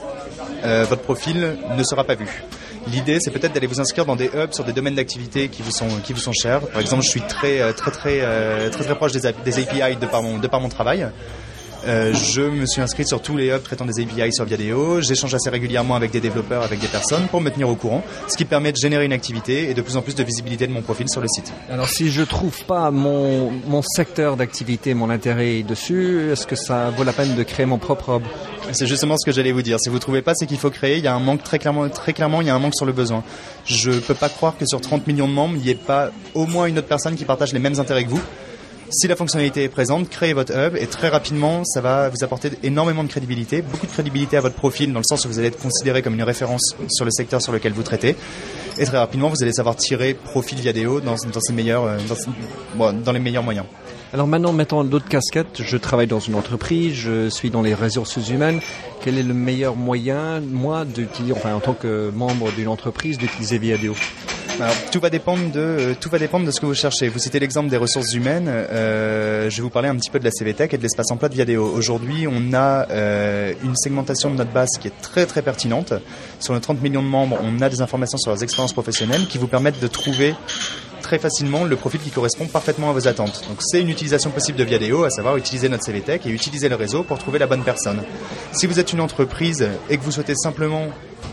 euh, 0.64 0.86
votre 0.88 1.02
profil 1.02 1.58
ne 1.78 1.84
sera 1.84 2.04
pas 2.04 2.16
vu. 2.16 2.44
L'idée, 2.88 3.20
c'est 3.20 3.32
peut-être 3.32 3.54
d'aller 3.54 3.68
vous 3.68 3.80
inscrire 3.80 4.06
dans 4.06 4.16
des 4.16 4.28
hubs 4.28 4.54
sur 4.54 4.64
des 4.64 4.74
domaines 4.74 4.96
d'activité 4.96 5.50
qui 5.50 5.62
vous 5.62 5.72
sont 5.72 5.88
qui 6.04 6.14
vous 6.14 6.20
sont 6.20 6.34
chers. 6.34 6.62
Par 6.62 6.82
exemple, 6.82 7.04
je 7.04 7.10
suis 7.10 7.22
très 7.22 7.62
euh, 7.62 7.74
très 7.74 7.92
très 7.92 8.20
euh, 8.22 8.70
très 8.70 8.84
très, 8.84 8.96
proche 8.96 9.12
des, 9.12 9.26
API 9.26 9.96
de 10.00 10.06
par 10.06 10.22
mon 10.22 10.38
de 10.38 10.48
par 10.48 10.62
mon 10.62 10.70
travail. 10.70 11.08
Je 11.86 12.42
me 12.42 12.66
suis 12.66 12.82
inscrit 12.82 13.08
sur 13.08 13.22
tous 13.22 13.38
les 13.38 13.48
hubs 13.52 13.64
traitant 13.64 13.86
des 13.86 14.02
API 14.02 14.34
sur 14.34 14.44
Viadeo. 14.44 15.00
J'échange 15.00 15.34
assez 15.34 15.50
régulièrement 15.50 15.96
avec 15.96 16.12
des 16.12 16.20
développeurs, 16.20 16.62
avec 16.62 16.80
des 16.80 16.88
personnes 16.88 17.28
pour 17.28 17.40
me 17.40 17.50
tenir 17.50 17.70
au 17.70 17.76
courant, 17.76 18.04
ce 18.28 18.36
qui 18.36 18.44
permet 18.44 18.74
de 18.74 18.78
générer 18.78 19.06
une 19.06 19.14
activité 19.14 19.70
et 19.70 19.74
de 19.74 19.82
plus 19.82 19.96
en 19.96 20.02
plus 20.02 20.14
de 20.14 20.24
visibilité 20.24 20.68
de 20.68 20.74
mon 20.74 20.82
profil 20.82 21.08
sur 21.10 21.22
le 21.22 21.28
site. 21.30 21.54
Alors 21.70 21.88
si 21.88 22.12
je 22.12 22.22
trouve 22.22 22.66
pas 22.66 22.92
mon, 22.92 23.50
mon 23.66 23.82
secteur 23.82 24.36
d'activité, 24.36 24.94
mon 24.94 25.10
intérêt 25.10 25.64
dessus, 25.64 26.32
est-ce 26.32 26.46
que 26.46 26.58
ça 26.58 26.90
vaut 26.90 27.06
la 27.06 27.14
peine 27.14 27.36
de 27.36 27.44
créer 27.44 27.66
mon 27.66 27.78
propre 27.78 28.18
hub? 28.18 28.24
C'est 28.72 28.88
justement 28.88 29.16
ce 29.18 29.26
que 29.26 29.32
j'allais 29.32 29.52
vous 29.52 29.62
dire. 29.62 29.80
Si 29.80 29.90
vous 29.90 30.00
trouvez 30.00 30.22
pas 30.22 30.34
ce 30.36 30.46
qu'il 30.46 30.58
faut 30.58 30.70
créer, 30.70 30.98
il 30.98 31.04
y 31.04 31.08
a 31.08 31.14
un 31.14 31.20
manque 31.20 31.44
très 31.44 31.60
clairement, 31.60 31.88
très 31.90 32.14
clairement, 32.14 32.42
il 32.42 32.48
y 32.48 32.50
a 32.50 32.56
un 32.56 32.60
manque 32.60 32.76
sur 32.76 32.86
le 32.86 32.92
besoin. 32.92 33.24
Je 33.66 33.92
peux 33.92 34.14
pas 34.14 34.30
croire 34.30 34.58
que 34.58 34.66
sur 34.66 34.82
30 34.82 35.08
millions 35.08 35.28
de 35.28 35.34
membres, 35.34 35.56
il 35.56 35.62
n'y 35.62 35.70
ait 35.70 35.76
pas 35.76 36.12
au 36.34 36.46
moins 36.46 36.66
une 36.66 36.78
autre 36.78 36.88
personne 36.88 37.16
qui 37.16 37.26
partage 37.26 37.54
les 37.54 37.60
mêmes 37.60 37.80
intérêts 37.80 38.04
que 38.04 38.10
vous. 38.10 38.22
Si 38.92 39.08
la 39.08 39.16
fonctionnalité 39.16 39.64
est 39.64 39.70
présente, 39.70 40.10
créez 40.10 40.34
votre 40.34 40.52
hub 40.52 40.76
et 40.76 40.88
très 40.88 41.10
rapidement, 41.10 41.64
ça 41.64 41.80
va 41.80 42.10
vous 42.10 42.24
apporter 42.24 42.50
énormément 42.64 43.04
de 43.04 43.08
crédibilité, 43.08 43.62
beaucoup 43.62 43.86
de 43.86 43.92
crédibilité 43.92 44.36
à 44.36 44.42
votre 44.42 44.56
profil 44.56 44.92
dans 44.92 45.00
le 45.00 45.06
sens 45.08 45.26
où 45.26 45.28
vous 45.28 45.38
allez 45.38 45.50
être 45.50 45.62
considéré 45.62 46.02
comme 46.02 46.16
une 46.16 46.24
référence 46.24 46.76
sur 46.90 47.06
le 47.06 47.12
secteur 47.12 47.40
sur 47.40 47.52
lequel 47.52 47.72
vous 47.72 47.84
traitez. 47.84 48.16
Et 48.80 48.86
très 48.86 48.98
rapidement, 48.98 49.30
vous 49.30 49.44
allez 49.44 49.54
savoir 49.54 49.76
tirer 49.76 50.16
profil 50.16 50.60
Viadeo 50.60 51.02
dans, 51.02 51.16
dans, 51.32 51.40
ses 51.40 51.54
meilleurs, 51.54 51.84
euh, 51.84 51.98
dans, 52.78 52.94
dans 52.94 53.12
les 53.12 53.20
meilleurs 53.20 53.44
moyens. 53.44 53.68
Alors 54.12 54.26
maintenant, 54.26 54.54
mettons 54.54 54.84
d'autres 54.84 55.08
casquettes. 55.08 55.62
Je 55.62 55.78
travaille 55.78 56.08
dans 56.08 56.20
une 56.20 56.34
entreprise, 56.34 56.96
je 56.96 57.30
suis 57.30 57.52
dans 57.52 57.62
les 57.62 57.76
ressources 57.76 58.18
humaines. 58.30 58.60
Quel 59.04 59.20
est 59.20 59.24
le 59.24 59.36
meilleur 59.36 59.76
moyen, 59.76 60.42
moi, 60.42 60.84
d'utiliser, 60.84 61.34
enfin, 61.34 61.54
en 61.54 61.60
tant 61.60 61.74
que 61.74 62.10
membre 62.10 62.52
d'une 62.54 62.70
entreprise, 62.70 63.20
d'utiliser 63.20 63.60
Viadeo 63.60 63.96
alors, 64.62 64.76
tout 64.92 65.00
va 65.00 65.10
dépendre 65.10 65.52
de 65.54 65.60
euh, 65.60 65.94
tout 65.98 66.10
va 66.10 66.20
dépendre 66.20 66.46
de 66.46 66.52
ce 66.52 66.60
que 66.60 66.66
vous 66.66 66.74
cherchez. 66.74 67.08
Vous 67.08 67.20
citez 67.20 67.40
l'exemple 67.40 67.70
des 67.70 67.78
ressources 67.78 68.14
humaines. 68.14 68.50
Euh, 68.50 69.50
je 69.50 69.56
vais 69.56 69.62
vous 69.62 69.70
parler 69.70 69.88
un 69.88 69.96
petit 69.96 70.10
peu 70.10 70.20
de 70.20 70.26
la 70.26 70.32
CVTech 70.32 70.74
et 70.74 70.78
de 70.78 70.84
l'espace 70.84 71.10
emploi 71.12 71.30
de 71.30 71.36
Viadeo. 71.36 71.64
Aujourd'hui, 71.64 72.28
on 72.28 72.54
a 72.54 72.90
euh, 72.90 73.54
une 73.64 73.78
segmentation 73.78 74.30
de 74.30 74.36
notre 74.36 74.52
base 74.52 74.72
qui 74.78 74.90
est 74.90 75.02
très 75.02 75.26
très 75.26 75.44
pertinente. 75.44 75.94
Sur 76.42 76.54
nos 76.54 76.60
30 76.60 76.82
millions 76.82 77.02
de 77.02 77.08
membres, 77.08 77.40
on 77.42 77.62
a 77.62 77.70
des 77.70 77.80
informations 77.80 78.18
sur 78.18 78.32
leurs 78.32 78.44
expériences 78.44 78.74
professionnelles 78.74 79.28
qui 79.28 79.38
vous 79.38 79.48
permettent 79.48 79.80
de 79.80 79.88
trouver 79.88 80.36
très 81.10 81.18
facilement 81.18 81.66
le 81.66 81.76
profil 81.76 82.00
qui 82.00 82.12
correspond 82.12 82.46
parfaitement 82.46 82.92
à 82.92 82.94
vos 82.94 83.08
attentes. 83.08 83.42
Donc 83.50 83.58
c'est 83.62 83.82
une 83.82 83.90
utilisation 83.90 84.30
possible 84.30 84.60
de 84.60 84.64
Viadeo, 84.64 85.06
à 85.06 85.10
savoir 85.10 85.38
utiliser 85.38 85.68
notre 85.68 85.84
CVTech 85.84 86.24
et 86.28 86.30
utiliser 86.30 86.70
le 86.70 86.76
réseau 86.76 87.02
pour 87.02 87.18
trouver 87.18 87.40
la 87.40 87.48
bonne 87.48 87.64
personne. 87.64 88.04
Si 88.52 88.68
vous 88.68 88.80
êtes 88.80 88.94
une 88.94 89.02
entreprise 89.02 89.68
et 89.90 89.98
que 89.98 90.04
vous 90.04 90.12
souhaitez 90.12 90.36
simplement 90.36 90.86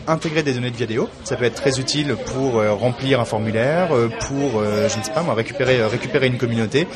intégrer 0.06 0.42
des 0.42 0.54
données 0.54 0.71
de 0.71 0.76
vidéo. 0.76 1.09
Ça 1.25 1.37
peut 1.37 1.45
être 1.45 1.61
très 1.61 1.78
utile 1.78 2.16
pour 2.33 2.59
euh, 2.59 2.73
remplir 2.73 3.21
un 3.21 3.25
formulaire, 3.25 3.95
euh, 3.95 4.09
pour, 4.28 4.61
euh, 4.61 4.88
je 4.88 4.99
ne 4.99 5.02
sais 5.02 5.12
pas 5.12 5.23
moi, 5.23 5.35
récupérer, 5.35 5.85
récupérer 5.85 6.28
une 6.28 6.38
communauté, 6.38 6.87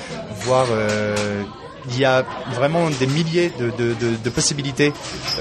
voire 0.42 0.68
il 1.88 1.98
y 1.98 2.04
a 2.04 2.24
vraiment 2.54 2.88
des 2.88 3.06
milliers 3.06 3.50
de, 3.58 3.70
de, 3.70 4.30
possibilités 4.30 4.92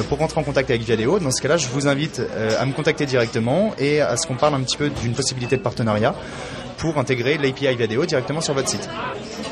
pour 0.07 0.17
rentrer 0.17 0.39
en 0.39 0.43
contact 0.43 0.69
avec 0.69 0.81
Viadeo. 0.81 1.19
Dans 1.19 1.31
ce 1.31 1.41
cas-là, 1.41 1.57
je 1.57 1.67
vous 1.67 1.87
invite 1.87 2.21
à 2.59 2.65
me 2.65 2.73
contacter 2.73 3.05
directement 3.05 3.73
et 3.77 4.01
à 4.01 4.17
ce 4.17 4.25
qu'on 4.25 4.35
parle 4.35 4.55
un 4.55 4.61
petit 4.61 4.77
peu 4.77 4.89
d'une 4.89 5.13
possibilité 5.13 5.57
de 5.57 5.61
partenariat 5.61 6.15
pour 6.79 6.97
intégrer 6.97 7.37
l'API 7.37 7.75
Viadeo 7.75 8.05
directement 8.05 8.41
sur 8.41 8.53
votre 8.53 8.69
site. 8.69 8.89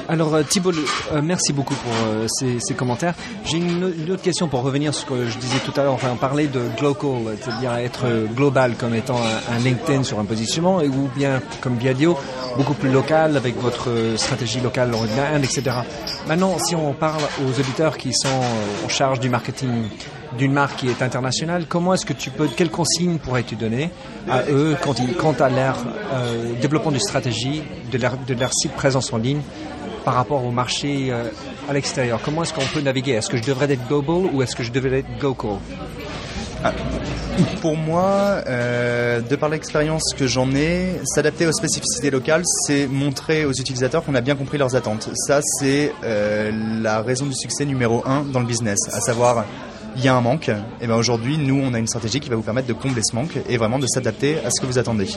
Alors 0.09 0.33
euh, 0.33 0.43
Thibault, 0.43 0.71
euh, 0.71 1.21
merci 1.21 1.51
beaucoup 1.51 1.75
pour 1.75 1.91
euh, 2.07 2.27
ces, 2.29 2.73
commentaires. 2.73 3.13
J'ai 3.45 3.57
une, 3.57 3.83
autre 4.09 4.21
question 4.21 4.47
pour 4.47 4.63
revenir 4.63 4.93
sur 4.93 5.05
ce 5.05 5.13
que 5.13 5.25
je 5.25 5.37
disais 5.37 5.59
tout 5.59 5.73
à 5.79 5.83
l'heure, 5.83 5.93
enfin 5.93 6.15
parler 6.15 6.47
de 6.47 6.61
global, 6.77 7.37
c'est-à-dire 7.41 7.73
être 7.75 8.05
global 8.33 8.75
comme 8.77 8.95
étant 8.95 9.19
un, 9.51 9.59
LinkedIn 9.59 10.03
sur 10.03 10.19
un 10.19 10.25
positionnement, 10.25 10.77
ou 10.77 11.09
bien 11.15 11.41
comme 11.59 11.75
Viadio, 11.77 12.17
beaucoup 12.55 12.73
plus 12.73 12.89
local 12.89 13.35
avec 13.35 13.59
votre 13.59 13.89
stratégie 14.15 14.61
locale 14.61 14.93
en 14.95 15.03
Inde, 15.03 15.43
etc. 15.43 15.77
Maintenant, 16.27 16.57
si 16.59 16.75
on 16.75 16.93
parle 16.93 17.21
aux 17.45 17.59
auditeurs 17.59 17.97
qui 17.97 18.13
sont 18.13 18.29
en 18.85 18.89
charge 18.89 19.19
du 19.19 19.29
marketing 19.29 19.89
d'une 20.37 20.53
marque 20.53 20.77
qui 20.77 20.89
est 20.89 21.01
internationale, 21.01 21.65
comment 21.67 21.93
est-ce 21.93 22.05
que 22.05 22.13
tu 22.13 22.29
peux, 22.29 22.47
quelles 22.47 22.71
consignes 22.71 23.17
pourrais-tu 23.17 23.55
donner 23.55 23.89
à 24.29 24.43
eux 24.49 24.75
quand 24.81 24.99
ils, 24.99 25.13
quant 25.13 25.33
à 25.33 25.49
leur 25.49 25.77
développement 26.61 26.91
de 26.91 26.99
stratégie, 26.99 27.63
de 27.91 27.97
leur, 27.97 28.17
de 28.17 28.33
leur 28.33 28.53
site 28.53 28.73
présence 28.73 29.13
en 29.13 29.17
ligne 29.17 29.41
par 30.07 30.15
rapport 30.15 30.45
au 30.45 30.51
marché 30.51 31.07
euh, 31.11 31.25
à 31.69 31.73
l'extérieur? 31.73 32.21
Comment 32.23 32.43
est-ce 32.43 32.53
qu'on 32.53 32.65
peut 32.73 32.79
naviguer? 32.79 33.11
Est-ce 33.11 33.27
que 33.27 33.35
je 33.35 33.43
devrais 33.43 33.69
être 33.69 33.85
global 33.89 34.29
ou 34.33 34.41
est-ce 34.41 34.55
que 34.55 34.63
je 34.63 34.71
devrais 34.71 34.99
être 34.99 35.21
local? 35.21 35.57
Ah, 36.63 36.71
pour 37.61 37.75
moi, 37.75 38.41
euh, 38.47 39.19
de 39.19 39.35
par 39.35 39.49
l'expérience 39.49 40.13
que 40.17 40.25
j'en 40.25 40.49
ai, 40.55 41.01
s'adapter 41.03 41.45
aux 41.45 41.51
spécificités 41.51 42.09
locales, 42.09 42.43
c'est 42.65 42.87
montrer 42.87 43.43
aux 43.43 43.51
utilisateurs 43.51 44.01
qu'on 44.05 44.15
a 44.15 44.21
bien 44.21 44.35
compris 44.35 44.57
leurs 44.57 44.77
attentes. 44.77 45.09
Ça, 45.13 45.41
c'est 45.41 45.91
euh, 46.05 46.51
la 46.81 47.01
raison 47.01 47.25
du 47.25 47.35
succès 47.35 47.65
numéro 47.65 48.01
un 48.05 48.21
dans 48.21 48.39
le 48.39 48.45
business, 48.45 48.79
à 48.93 49.01
savoir 49.01 49.43
il 49.97 50.05
y 50.05 50.07
a 50.07 50.15
un 50.15 50.21
manque, 50.21 50.51
et 50.79 50.85
ben 50.85 50.95
aujourd'hui, 50.95 51.37
nous, 51.39 51.59
on 51.59 51.73
a 51.73 51.79
une 51.79 51.87
stratégie 51.87 52.19
qui 52.19 52.29
va 52.29 52.35
vous 52.35 52.43
permettre 52.43 52.67
de 52.67 52.73
combler 52.73 53.01
ce 53.03 53.15
manque 53.15 53.37
et 53.49 53.57
vraiment 53.57 53.79
de 53.79 53.87
s'adapter 53.87 54.37
à 54.45 54.51
ce 54.51 54.61
que 54.61 54.67
vous 54.67 54.77
attendez. 54.77 55.07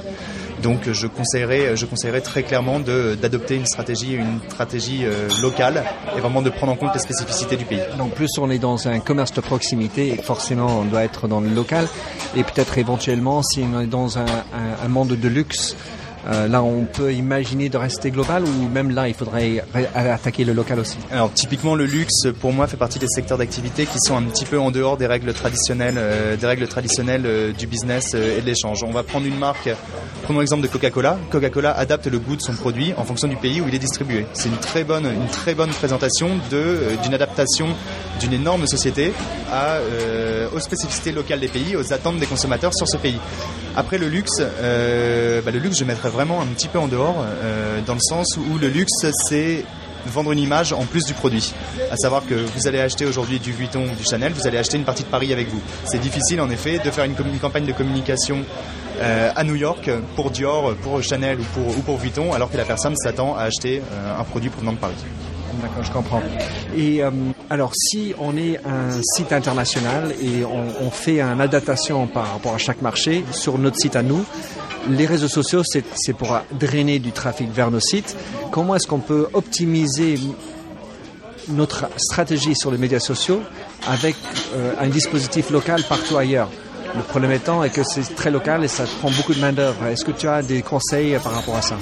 Donc, 0.63 0.91
je 0.91 1.07
conseillerais, 1.07 1.77
je 1.77 1.87
très 2.21 2.43
clairement 2.43 2.81
d'adopter 2.81 3.57
une 3.57 3.67
stratégie, 3.67 4.15
une 4.15 4.41
stratégie 4.49 5.05
euh, 5.05 5.29
locale 5.43 5.85
et 6.17 6.21
vraiment 6.21 6.41
de 6.41 6.51
prendre 6.51 6.73
en 6.73 6.77
compte 6.77 6.95
les 6.95 7.01
spécificités 7.01 7.57
du 7.57 7.67
pays. 7.67 7.81
Donc, 7.99 8.13
plus 8.13 8.31
on 8.39 8.51
est 8.51 8.59
dans 8.59 8.89
un 8.89 9.01
commerce 9.01 9.33
de 9.35 9.41
proximité, 9.43 10.17
forcément, 10.23 10.81
on 10.81 10.85
doit 10.85 11.05
être 11.05 11.29
dans 11.29 11.41
le 11.41 11.49
local 11.51 11.87
et 12.35 12.43
peut-être 12.43 12.79
éventuellement, 12.79 13.43
si 13.43 13.63
on 13.63 13.81
est 13.81 13.87
dans 13.87 14.19
un 14.19 14.89
monde 14.89 15.09
de 15.09 15.29
luxe, 15.29 15.77
euh, 16.29 16.49
là, 16.49 16.63
on 16.63 16.85
peut 16.85 17.13
imaginer 17.13 17.69
de 17.69 17.79
rester 17.79 18.11
global 18.11 18.45
ou 18.45 18.69
même 18.69 18.91
là, 18.91 19.09
il 19.09 19.15
faudrait 19.15 19.65
attaquer 19.95 20.45
le 20.45 20.53
local 20.53 20.79
aussi 20.81 20.99
Alors, 21.11 21.33
typiquement, 21.33 21.75
le 21.75 21.87
luxe, 21.87 22.27
pour 22.41 22.53
moi, 22.53 22.67
fait 22.67 22.77
partie 22.77 22.99
des 22.99 23.09
secteurs 23.09 23.39
d'activité 23.39 23.87
qui 23.87 23.99
sont 23.99 24.17
un 24.17 24.23
petit 24.23 24.45
peu 24.45 24.59
en 24.59 24.71
dehors 24.71 24.97
des 24.97 25.07
règles 25.07 25.33
traditionnelles, 25.33 25.97
euh, 25.97 26.37
des 26.37 26.47
règles 26.47 26.69
traditionnelles 26.69 27.25
euh, 27.25 27.53
du 27.53 27.67
business 27.67 28.15
et 28.15 28.41
de 28.41 28.47
l'échange. 28.47 28.83
On 28.83 28.91
va 28.91 29.03
prendre 29.03 29.27
une 29.27 29.39
marque, 29.39 29.71
prenons 30.23 30.41
l'exemple 30.41 30.63
de 30.63 30.69
Coca-Cola. 30.69 31.19
Coca-Cola 31.31 31.73
adapte 31.73 32.07
le 32.07 32.19
goût 32.19 32.37
de 32.37 32.43
son 32.43 32.53
produit 32.53 32.93
en 32.97 33.05
fonction 33.05 33.29
du 33.29 33.37
pays 33.37 33.61
où 33.61 33.69
il 33.69 33.75
est 33.75 33.79
distribué. 33.79 34.27
C'est 34.35 34.49
une 34.49 34.59
très 34.59 34.85
bonne, 34.85 35.07
une 35.07 35.29
très 35.29 35.55
bonne 35.55 35.71
présentation 35.71 36.29
d'une 36.51 37.15
adaptation 37.15 37.69
d'une 38.19 38.33
énorme 38.33 38.67
société 38.67 39.13
à, 39.53 39.79
aux 40.55 40.61
spécificités 40.61 41.13
locales 41.13 41.41
des 41.41 41.49
pays, 41.49 41.77
aux 41.77 41.93
attentes 41.93 42.19
des 42.19 42.27
consommateurs 42.27 42.75
sur 42.75 42.89
ce 42.89 42.97
pays. 42.97 43.19
Après 43.77 43.99
le 43.99 44.09
luxe, 44.09 44.41
bah, 44.41 45.51
le 45.51 45.59
luxe, 45.59 45.79
je 45.79 45.85
mettrais 45.85 46.11
vraiment 46.11 46.41
un 46.41 46.47
petit 46.47 46.69
peu 46.69 46.79
en 46.79 46.89
dehors, 46.89 47.25
euh, 47.25 47.81
dans 47.87 47.95
le 47.95 48.01
sens 48.01 48.37
où 48.37 48.59
le 48.59 48.69
luxe, 48.69 49.07
c'est 49.29 49.65
vendre 50.07 50.33
une 50.33 50.39
image 50.39 50.73
en 50.73 50.87
plus 50.87 51.05
du 51.05 51.13
produit. 51.13 51.53
À 51.91 51.97
savoir 51.97 52.25
que 52.27 52.35
vous 52.35 52.67
allez 52.67 52.81
acheter 52.81 53.05
aujourd'hui 53.05 53.39
du 53.39 53.53
Vuitton 53.53 53.85
ou 53.85 53.95
du 53.95 54.05
Chanel, 54.05 54.33
vous 54.33 54.47
allez 54.47 54.59
acheter 54.59 54.77
une 54.77 54.85
partie 54.85 55.03
de 55.03 55.09
Paris 55.09 55.33
avec 55.33 55.49
vous. 55.49 55.61
C'est 55.85 56.01
difficile 56.01 56.41
en 56.41 56.49
effet 56.51 56.79
de 56.79 56.91
faire 56.91 57.05
une, 57.05 57.15
campagne 57.41 57.67
de 57.67 57.73
communication 57.73 58.39
euh, 59.01 59.31
à 59.35 59.45
New 59.45 59.57
York 59.57 59.91
pour 60.17 60.31
Dior, 60.31 60.75
pour 60.77 61.03
Chanel 61.03 61.39
ou 61.41 61.45
pour, 61.55 61.69
ou 61.77 61.81
pour 61.83 61.99
Vuitton, 61.99 62.33
alors 62.33 62.51
que 62.51 62.57
la 62.57 62.65
personne 62.65 62.97
s'attend 62.97 63.37
à 63.37 63.43
acheter 63.43 63.83
euh, 63.93 64.21
un 64.21 64.25
produit 64.25 64.51
provenant 64.51 64.73
de 64.73 64.79
Paris. 64.79 64.95
D'accord, 65.61 65.83
je 65.83 65.93
comprends. 65.93 66.23
Et 66.77 67.03
euh, 67.03 67.11
alors, 67.49 67.73
si 67.75 68.15
on 68.19 68.37
est 68.37 68.59
un 68.59 69.03
site 69.03 69.33
international 69.33 70.15
et 70.23 70.45
on, 70.45 70.91
fait 70.91 71.21
une 71.21 71.41
adaptation 71.41 72.07
par 72.07 72.33
rapport 72.33 72.55
à 72.55 72.59
chaque 72.59 72.83
marché 72.83 73.25
sur 73.31 73.59
notre 73.59 73.77
site 73.77 73.97
à 73.97 74.03
nous, 74.03 74.25
les 74.89 75.07
réseaux 75.07 75.29
sociaux, 75.29 75.63
c'est 75.65 76.13
pour 76.13 76.39
drainer 76.53 76.99
du 76.99 77.13
trafic 77.13 77.51
vers 77.51 77.71
nos 77.71 77.81
sites. 77.81 78.17
Comment 78.51 78.75
est-ce 78.75 78.87
qu'on 78.87 78.99
peut 78.99 79.29
optimiser 79.33 80.19
notre 81.49 81.89
stratégie 81.97 82.55
sur 82.55 82.71
les 82.71 82.79
médias 82.79 83.01
sociaux 83.01 83.41
avec 83.89 84.17
euh, 84.55 84.73
un 84.81 84.89
dispositif 84.89 85.51
local 85.51 85.83
partout 85.89 86.17
ailleurs? 86.17 86.51
Le 86.97 87.03
problème 87.03 87.33
étant 87.33 87.63
est 87.63 87.71
que 87.71 87.85
c'est 87.85 88.15
très 88.17 88.31
local 88.31 88.65
et 88.65 88.69
ça 88.69 88.85
prend 89.01 89.11
beaucoup 89.11 89.35
de 89.35 89.41
main 89.41 89.53
d'œuvre. 89.53 89.87
Est-ce 89.87 90.05
que 90.05 90.11
tu 90.11 90.27
as 90.27 90.43
des 90.43 90.63
conseils 90.63 91.17
par 91.23 91.35
rapport 91.35 91.57
à 91.57 91.63
ça? 91.63 91.77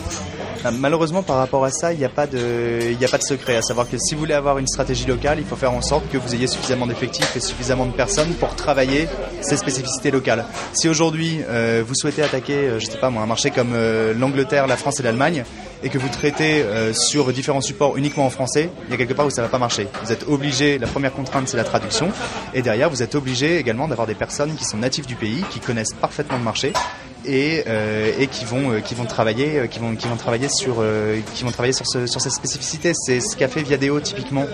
Malheureusement, 0.72 1.22
par 1.22 1.36
rapport 1.36 1.64
à 1.64 1.70
ça, 1.70 1.92
il 1.92 1.98
n'y 1.98 2.04
a 2.04 2.08
pas 2.08 2.26
de, 2.26 2.80
secret. 3.20 3.56
À 3.56 3.62
savoir 3.62 3.88
que 3.88 3.96
si 3.98 4.14
vous 4.14 4.20
voulez 4.20 4.34
avoir 4.34 4.58
une 4.58 4.66
stratégie 4.66 5.06
locale, 5.06 5.38
il 5.38 5.44
faut 5.44 5.56
faire 5.56 5.72
en 5.72 5.82
sorte 5.82 6.08
que 6.10 6.18
vous 6.18 6.34
ayez 6.34 6.46
suffisamment 6.46 6.86
d'effectifs 6.86 7.34
et 7.36 7.40
suffisamment 7.40 7.86
de 7.86 7.92
personnes 7.92 8.32
pour 8.34 8.54
travailler 8.54 9.08
ces 9.40 9.56
spécificités 9.56 10.10
locales. 10.10 10.44
Si 10.72 10.88
aujourd'hui 10.88 11.40
euh, 11.48 11.82
vous 11.86 11.94
souhaitez 11.94 12.22
attaquer, 12.22 12.54
euh, 12.54 12.80
je 12.80 12.86
sais 12.86 12.98
pas 12.98 13.10
moi, 13.10 13.22
un 13.22 13.26
marché 13.26 13.50
comme 13.50 13.72
euh, 13.74 14.14
l'Angleterre, 14.14 14.66
la 14.66 14.76
France 14.76 15.00
et 15.00 15.02
l'Allemagne, 15.02 15.44
et 15.82 15.90
que 15.90 15.98
vous 15.98 16.08
traitez 16.08 16.64
sur 16.92 17.32
différents 17.32 17.60
supports 17.60 17.96
uniquement 17.96 18.26
en 18.26 18.30
français, 18.30 18.68
il 18.86 18.90
y 18.90 18.94
a 18.94 18.96
quelque 18.96 19.12
part 19.14 19.26
où 19.26 19.30
ça 19.30 19.42
va 19.42 19.48
pas 19.48 19.58
marcher. 19.58 19.86
Vous 20.02 20.10
êtes 20.10 20.26
obligé, 20.28 20.76
la 20.76 20.88
première 20.88 21.12
contrainte 21.12 21.46
c'est 21.46 21.56
la 21.56 21.62
traduction, 21.62 22.10
et 22.52 22.62
derrière 22.62 22.90
vous 22.90 23.04
êtes 23.04 23.14
obligé 23.14 23.58
également 23.58 23.86
d'avoir 23.86 24.08
des 24.08 24.16
personnes 24.16 24.56
qui 24.56 24.64
sont 24.64 24.78
natives 24.78 25.06
du 25.06 25.14
pays, 25.14 25.44
qui 25.50 25.60
connaissent 25.60 25.94
parfaitement 25.94 26.36
le 26.36 26.42
marché 26.42 26.72
et, 27.24 27.64
euh, 27.66 28.12
et 28.18 28.26
qui 28.26 28.44
vont 28.44 28.72
euh, 28.72 28.80
qui 28.80 28.94
vont 28.94 29.04
travailler 29.04 29.68
qui 29.68 29.78
vont 29.78 29.94
qui 29.96 30.08
vont 30.08 30.16
travailler 30.16 30.48
sur 30.48 30.82
qui 31.34 31.44
vont 31.44 31.50
travailler 31.50 31.72
sur 31.72 31.86
ce, 31.86 32.06
sur 32.06 32.20
cette 32.20 32.32
spécificité. 32.32 32.92
C'est 32.94 33.20
ce 33.20 33.36
qu'a 33.36 33.48
fait 33.48 33.62
Viadeo 33.62 34.00
typiquement 34.00 34.46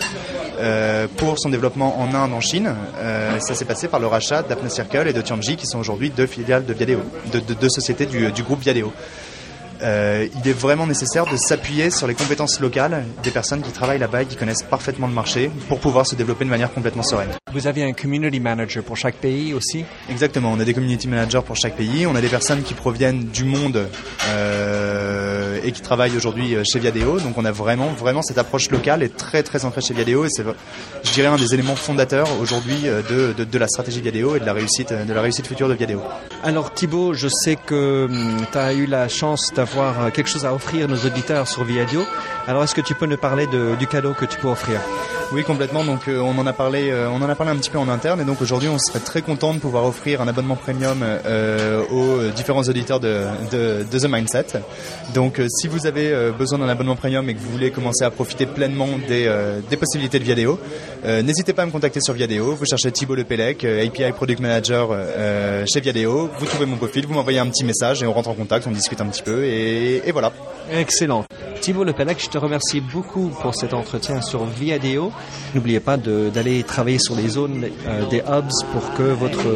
pour 1.17 1.39
son 1.39 1.51
développement 1.51 2.01
en 2.01 2.15
Inde, 2.15 2.33
en 2.33 2.41
Chine. 2.41 2.75
ça 3.41 3.55
s'est 3.55 3.65
passé 3.65 3.89
par 3.89 4.01
le 4.01 4.07
rachat 4.07 4.43
d'Apna 4.43 4.69
Circle 4.69 5.09
et 5.09 5.13
de 5.13 5.21
Tianji, 5.21 5.57
qui 5.57 5.67
sont 5.67 5.79
aujourd'hui 5.79 6.11
deux 6.11 6.27
filiales 6.27 6.65
de 6.65 6.73
Viadeo, 6.73 7.01
de 7.33 7.55
deux 7.55 7.69
sociétés 7.69 8.07
du, 8.07 8.33
du 8.33 8.43
groupe 8.43 8.61
Viadeo. 8.61 8.93
Euh, 9.85 10.27
il 10.35 10.49
est 10.49 10.55
vraiment 10.55 10.87
nécessaire 10.87 11.27
de 11.27 11.37
s'appuyer 11.37 11.91
sur 11.91 12.07
les 12.07 12.15
compétences 12.15 12.59
locales 12.59 13.05
des 13.23 13.31
personnes 13.31 13.61
qui 13.61 13.71
travaillent 13.71 13.99
là-bas 13.99 14.23
et 14.23 14.27
qui 14.27 14.37
connaissent 14.37 14.63
parfaitement 14.63 15.07
le 15.07 15.13
marché 15.13 15.51
pour 15.69 15.79
pouvoir 15.79 16.07
se 16.07 16.15
développer 16.15 16.47
de 16.47 16.51
manière 16.51 16.73
complètement 16.73 17.03
sereine. 17.03 17.29
Vous 17.53 17.67
avez 17.67 17.85
un 17.85 17.93
community 17.93 18.41
manager 18.41 18.83
pour 18.83 18.97
chaque 18.97 19.17
pays 19.17 19.53
aussi? 19.53 19.85
Exactement, 20.11 20.53
on 20.53 20.61
a 20.61 20.65
des 20.65 20.75
community 20.75 21.07
managers 21.07 21.43
pour 21.47 21.57
chaque 21.57 21.77
pays, 21.77 22.07
on 22.07 22.15
a 22.15 22.21
des 22.21 22.29
personnes 22.29 22.63
qui 22.63 22.75
proviennent 22.75 23.27
du 23.27 23.45
monde 23.45 23.89
euh, 24.29 25.24
et 25.65 25.73
qui 25.73 25.83
travaillent 25.83 26.17
aujourd'hui 26.17 26.57
chez 26.65 26.79
Viadeo, 26.79 27.21
donc 27.21 27.37
on 27.37 27.45
a 27.45 27.53
vraiment 27.53 27.89
vraiment 27.89 28.23
cette 28.23 28.39
approche 28.39 28.71
locale 28.71 29.03
et 29.03 29.09
très 29.09 29.43
très 29.43 29.65
ancrée 29.65 29.81
chez 29.81 29.95
Viadeo 29.95 30.25
et 30.25 30.29
c'est 30.31 30.45
je 31.03 31.13
dirais 31.13 31.29
un 31.29 31.37
des 31.37 31.55
éléments 31.55 31.77
fondateurs 31.77 32.29
aujourd'hui 32.41 32.87
euh, 32.87 33.03
de, 33.35 33.45
de, 33.45 33.59
la 33.59 33.69
stratégie 33.69 34.01
Viadeo 34.01 34.37
et 34.37 34.41
de 34.41 34.47
la 34.47 34.53
réussite 34.53 34.93
de 34.93 35.13
la 35.13 35.21
réussite 35.21 35.47
future 35.47 35.69
de 35.69 35.75
Viadeo. 35.75 36.01
Alors 36.43 36.73
Thibaut, 36.73 37.15
je 37.15 37.29
sais 37.29 37.57
que 37.57 38.07
hum, 38.07 38.37
tu 38.51 38.59
as 38.59 38.73
eu 38.73 38.87
la 38.87 39.09
chance 39.09 39.53
d'avoir 39.55 39.75
avoir 39.75 40.07
euh, 40.07 40.11
quelque 40.11 40.29
chose 40.29 40.45
à 40.45 40.55
offrir 40.55 40.89
nos 40.89 40.97
auditeurs 40.97 41.49
sur 41.49 41.65
Viadio. 41.65 42.05
Alors 42.47 42.63
est-ce 42.63 42.75
que 42.75 42.81
tu 42.81 42.95
peux 42.95 43.07
nous 43.07 43.17
parler 43.17 43.47
du 43.47 43.87
cadeau 43.87 44.15
que 44.15 44.25
tu 44.25 44.39
peux 44.39 44.49
offrir? 44.49 44.81
Oui, 45.33 45.43
complètement. 45.43 45.85
Donc, 45.85 46.09
euh, 46.09 46.21
on 46.21 46.39
en 46.39 46.47
a 46.47 46.53
parlé, 46.53 46.91
euh, 46.91 47.09
on 47.11 47.17
en 47.17 47.29
a 47.29 47.35
parlé 47.35 47.53
un 47.53 47.57
petit 47.57 47.71
peu 47.71 47.79
en 47.79 47.89
interne, 47.89 48.21
et 48.21 48.25
donc 48.25 48.41
aujourd'hui, 48.41 48.69
on 48.69 48.79
serait 48.79 49.01
très 49.01 49.23
content 49.23 49.55
de 49.55 49.59
pouvoir 49.59 49.85
offrir 49.85 50.21
un 50.21 50.29
abonnement 50.29 50.57
premium 50.57 50.99
euh, 51.03 51.83
aux 51.91 52.31
différents 52.31 52.63
auditeurs 52.63 53.01
de, 53.01 53.25
The 53.91 54.09
Mindset. 54.09 54.47
Donc, 55.15 55.41
si 55.49 55.69
vous 55.69 55.87
avez 55.87 56.33
besoin 56.37 56.59
d'un 56.59 56.69
abonnement 56.69 56.97
premium 56.97 57.29
et 57.29 57.35
que 57.35 57.41
vous 57.41 57.51
voulez 57.51 57.71
commencer 57.71 58.05
à 58.05 58.11
profiter 58.11 58.47
pleinement 58.47 58.89
des, 59.09 59.31
des 59.69 59.77
possibilités 59.77 60.19
de 60.19 60.25
Viadeo, 60.25 60.59
n'hésitez 61.05 61.53
pas 61.53 61.63
à 61.63 61.67
me 61.67 61.71
contacter 61.71 62.01
sur 62.01 62.15
Viadeo. 62.15 62.55
Vous 62.55 62.65
cherchez 62.65 62.91
Thibaut 62.91 63.15
Lepelec, 63.15 63.65
API 63.65 64.13
Product 64.13 64.41
Manager 64.41 64.89
chez 65.67 65.81
Viadeo. 65.81 66.31
Vous 66.39 66.47
trouvez 66.47 66.67
mon 66.67 66.77
profil, 66.77 67.07
vous 67.07 67.15
m'envoyez 67.15 67.39
un 67.39 67.47
petit 67.47 67.65
message 67.65 68.03
et 68.03 68.07
on 68.07 68.13
rentre 68.13 68.31
en 68.31 68.35
contact, 68.35 68.67
on 68.67 68.73
discute 68.73 69.01
un 69.01 69.07
petit 69.07 69.23
peu, 69.23 69.45
et, 69.45 70.03
et 70.07 70.13
voilà. 70.13 70.33
Excellent. 70.73 71.25
Thibaut 71.61 71.85
Lepelec, 71.85 72.23
je 72.23 72.29
te 72.29 72.37
remercie 72.37 72.81
beaucoup 72.81 73.29
pour 73.41 73.55
cet 73.55 73.73
entretien 73.73 74.21
sur 74.21 74.45
Viadeo. 74.45 75.14
N'oubliez 75.55 75.81
pas 75.81 75.97
d'aller 75.97 76.63
travailler 76.63 76.99
sur 76.99 77.15
les 77.15 77.29
zones 77.29 77.67
euh, 77.87 78.09
des 78.09 78.19
hubs 78.19 78.51
pour 78.73 78.95
que 78.95 79.03
votre 79.03 79.47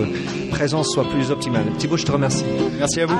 présence 0.50 0.88
soit 0.92 1.08
plus 1.10 1.30
optimale. 1.30 1.64
Thibaut, 1.78 1.96
je 1.96 2.04
te 2.04 2.12
remercie. 2.12 2.44
Merci 2.78 3.00
à 3.00 3.06
vous. 3.06 3.14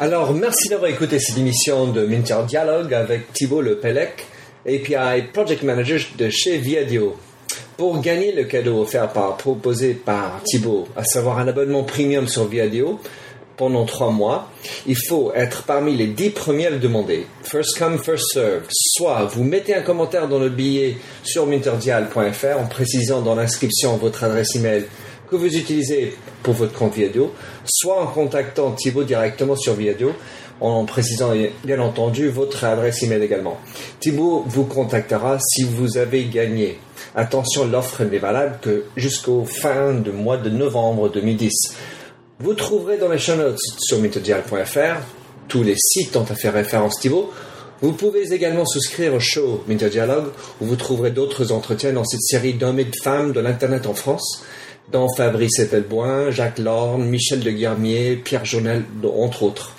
Alors, 0.00 0.34
merci 0.34 0.68
d'avoir 0.68 0.90
écouté 0.90 1.18
cette 1.18 1.38
émission 1.38 1.86
de 1.86 2.04
Minter 2.04 2.38
Dialogue 2.48 2.92
avec 2.92 3.32
Thibaut 3.32 3.60
Lepelec. 3.60 4.26
API 4.66 5.28
Project 5.30 5.62
Manager 5.62 6.00
de 6.16 6.30
chez 6.30 6.56
Viadio. 6.56 7.16
Pour 7.76 8.00
gagner 8.00 8.32
le 8.32 8.44
cadeau 8.44 8.80
offert 8.80 9.12
par, 9.12 9.36
proposé 9.36 9.92
par 9.92 10.40
Thibaut, 10.42 10.88
à 10.96 11.04
savoir 11.04 11.38
un 11.38 11.48
abonnement 11.48 11.82
premium 11.82 12.26
sur 12.28 12.46
Viadio 12.46 12.98
pendant 13.56 13.84
trois 13.84 14.10
mois, 14.10 14.50
il 14.86 14.96
faut 14.96 15.32
être 15.34 15.62
parmi 15.64 15.96
les 15.96 16.08
dix 16.08 16.30
premiers 16.30 16.66
à 16.66 16.70
le 16.70 16.78
demander. 16.78 17.26
First 17.42 17.78
come, 17.78 17.98
first 17.98 18.32
serve. 18.32 18.64
Soit 18.70 19.24
vous 19.26 19.44
mettez 19.44 19.74
un 19.74 19.82
commentaire 19.82 20.28
dans 20.28 20.38
le 20.38 20.48
billet 20.48 20.96
sur 21.22 21.46
minterdial.fr 21.46 22.58
en 22.58 22.66
précisant 22.66 23.22
dans 23.22 23.34
l'inscription 23.34 23.96
votre 23.96 24.24
adresse 24.24 24.56
email 24.56 24.86
que 25.30 25.36
vous 25.36 25.56
utilisez 25.56 26.16
pour 26.42 26.54
votre 26.54 26.74
compte 26.74 26.94
Viadio, 26.94 27.32
soit 27.64 28.00
en 28.00 28.06
contactant 28.06 28.72
Thibaut 28.72 29.04
directement 29.04 29.56
sur 29.56 29.74
Viadio 29.74 30.12
en 30.60 30.84
précisant 30.84 31.32
bien 31.64 31.80
entendu 31.80 32.28
votre 32.28 32.64
adresse 32.64 33.02
email 33.02 33.22
également. 33.22 33.58
Thibaut 34.00 34.44
vous 34.46 34.64
contactera 34.64 35.38
si 35.40 35.64
vous 35.64 35.98
avez 35.98 36.26
gagné. 36.26 36.78
Attention, 37.16 37.66
l'offre 37.66 38.04
n'est 38.04 38.18
valable 38.18 38.58
que 38.62 38.84
jusqu'au 38.96 39.44
fin 39.44 39.94
du 39.94 40.10
mois 40.10 40.36
de 40.36 40.50
novembre 40.50 41.08
2010. 41.08 41.50
Vous 42.40 42.54
trouverez 42.54 42.98
dans 42.98 43.08
les 43.08 43.18
show 43.18 43.36
notes 43.36 43.60
sur 43.78 44.00
minterdial.fr 44.00 45.00
tous 45.46 45.62
les 45.62 45.76
sites 45.78 46.12
dont 46.14 46.24
a 46.24 46.34
fait 46.34 46.48
référence 46.48 46.98
Thibaut. 46.98 47.32
Vous 47.80 47.92
pouvez 47.92 48.32
également 48.32 48.66
souscrire 48.66 49.14
au 49.14 49.20
show 49.20 49.62
Minter 49.68 50.04
où 50.60 50.64
vous 50.64 50.74
trouverez 50.74 51.12
d'autres 51.12 51.52
entretiens 51.52 51.92
dans 51.92 52.04
cette 52.04 52.22
série 52.22 52.54
d'hommes 52.54 52.80
et 52.80 52.86
de 52.86 52.96
femmes 53.02 53.32
de 53.32 53.38
l'Internet 53.38 53.86
en 53.86 53.94
France, 53.94 54.42
dont 54.90 55.06
Fabrice 55.16 55.60
Ethelboin, 55.60 56.32
Jacques 56.32 56.58
Lorne, 56.58 57.04
Michel 57.04 57.38
de 57.40 57.52
Guermier, 57.52 58.16
Pierre 58.16 58.44
Jonel, 58.44 58.82
entre 59.04 59.44
autres. 59.44 59.76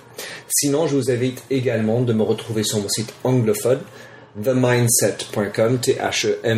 Sinon, 0.47 0.87
je 0.87 0.95
vous 0.95 1.11
invite 1.11 1.43
également 1.49 2.01
de 2.01 2.13
me 2.13 2.23
retrouver 2.23 2.63
sur 2.63 2.79
mon 2.79 2.87
site 2.87 3.13
anglophone, 3.25 3.81
themindset.com, 4.41 5.79
T-H-E-M-Y-N-D-S-E-T. 5.79 6.55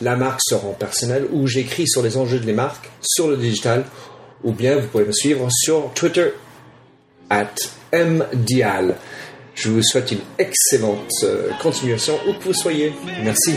La 0.00 0.16
marque 0.16 0.40
se 0.42 0.54
rend 0.54 0.72
personnelle 0.72 1.26
où 1.32 1.46
j'écris 1.46 1.88
sur 1.88 2.02
les 2.02 2.16
enjeux 2.16 2.38
de 2.38 2.46
les 2.46 2.52
marques, 2.52 2.90
sur 3.00 3.28
le 3.28 3.36
digital, 3.36 3.84
ou 4.44 4.52
bien 4.52 4.78
vous 4.78 4.86
pouvez 4.86 5.04
me 5.04 5.12
suivre 5.12 5.48
sur 5.50 5.90
Twitter, 5.94 6.32
at 7.30 7.54
mdial. 7.92 8.96
Je 9.54 9.70
vous 9.70 9.82
souhaite 9.82 10.12
une 10.12 10.20
excellente 10.38 11.10
euh, 11.24 11.50
continuation 11.60 12.14
où 12.28 12.32
que 12.34 12.44
vous 12.44 12.54
soyez. 12.54 12.92
Merci. 13.24 13.56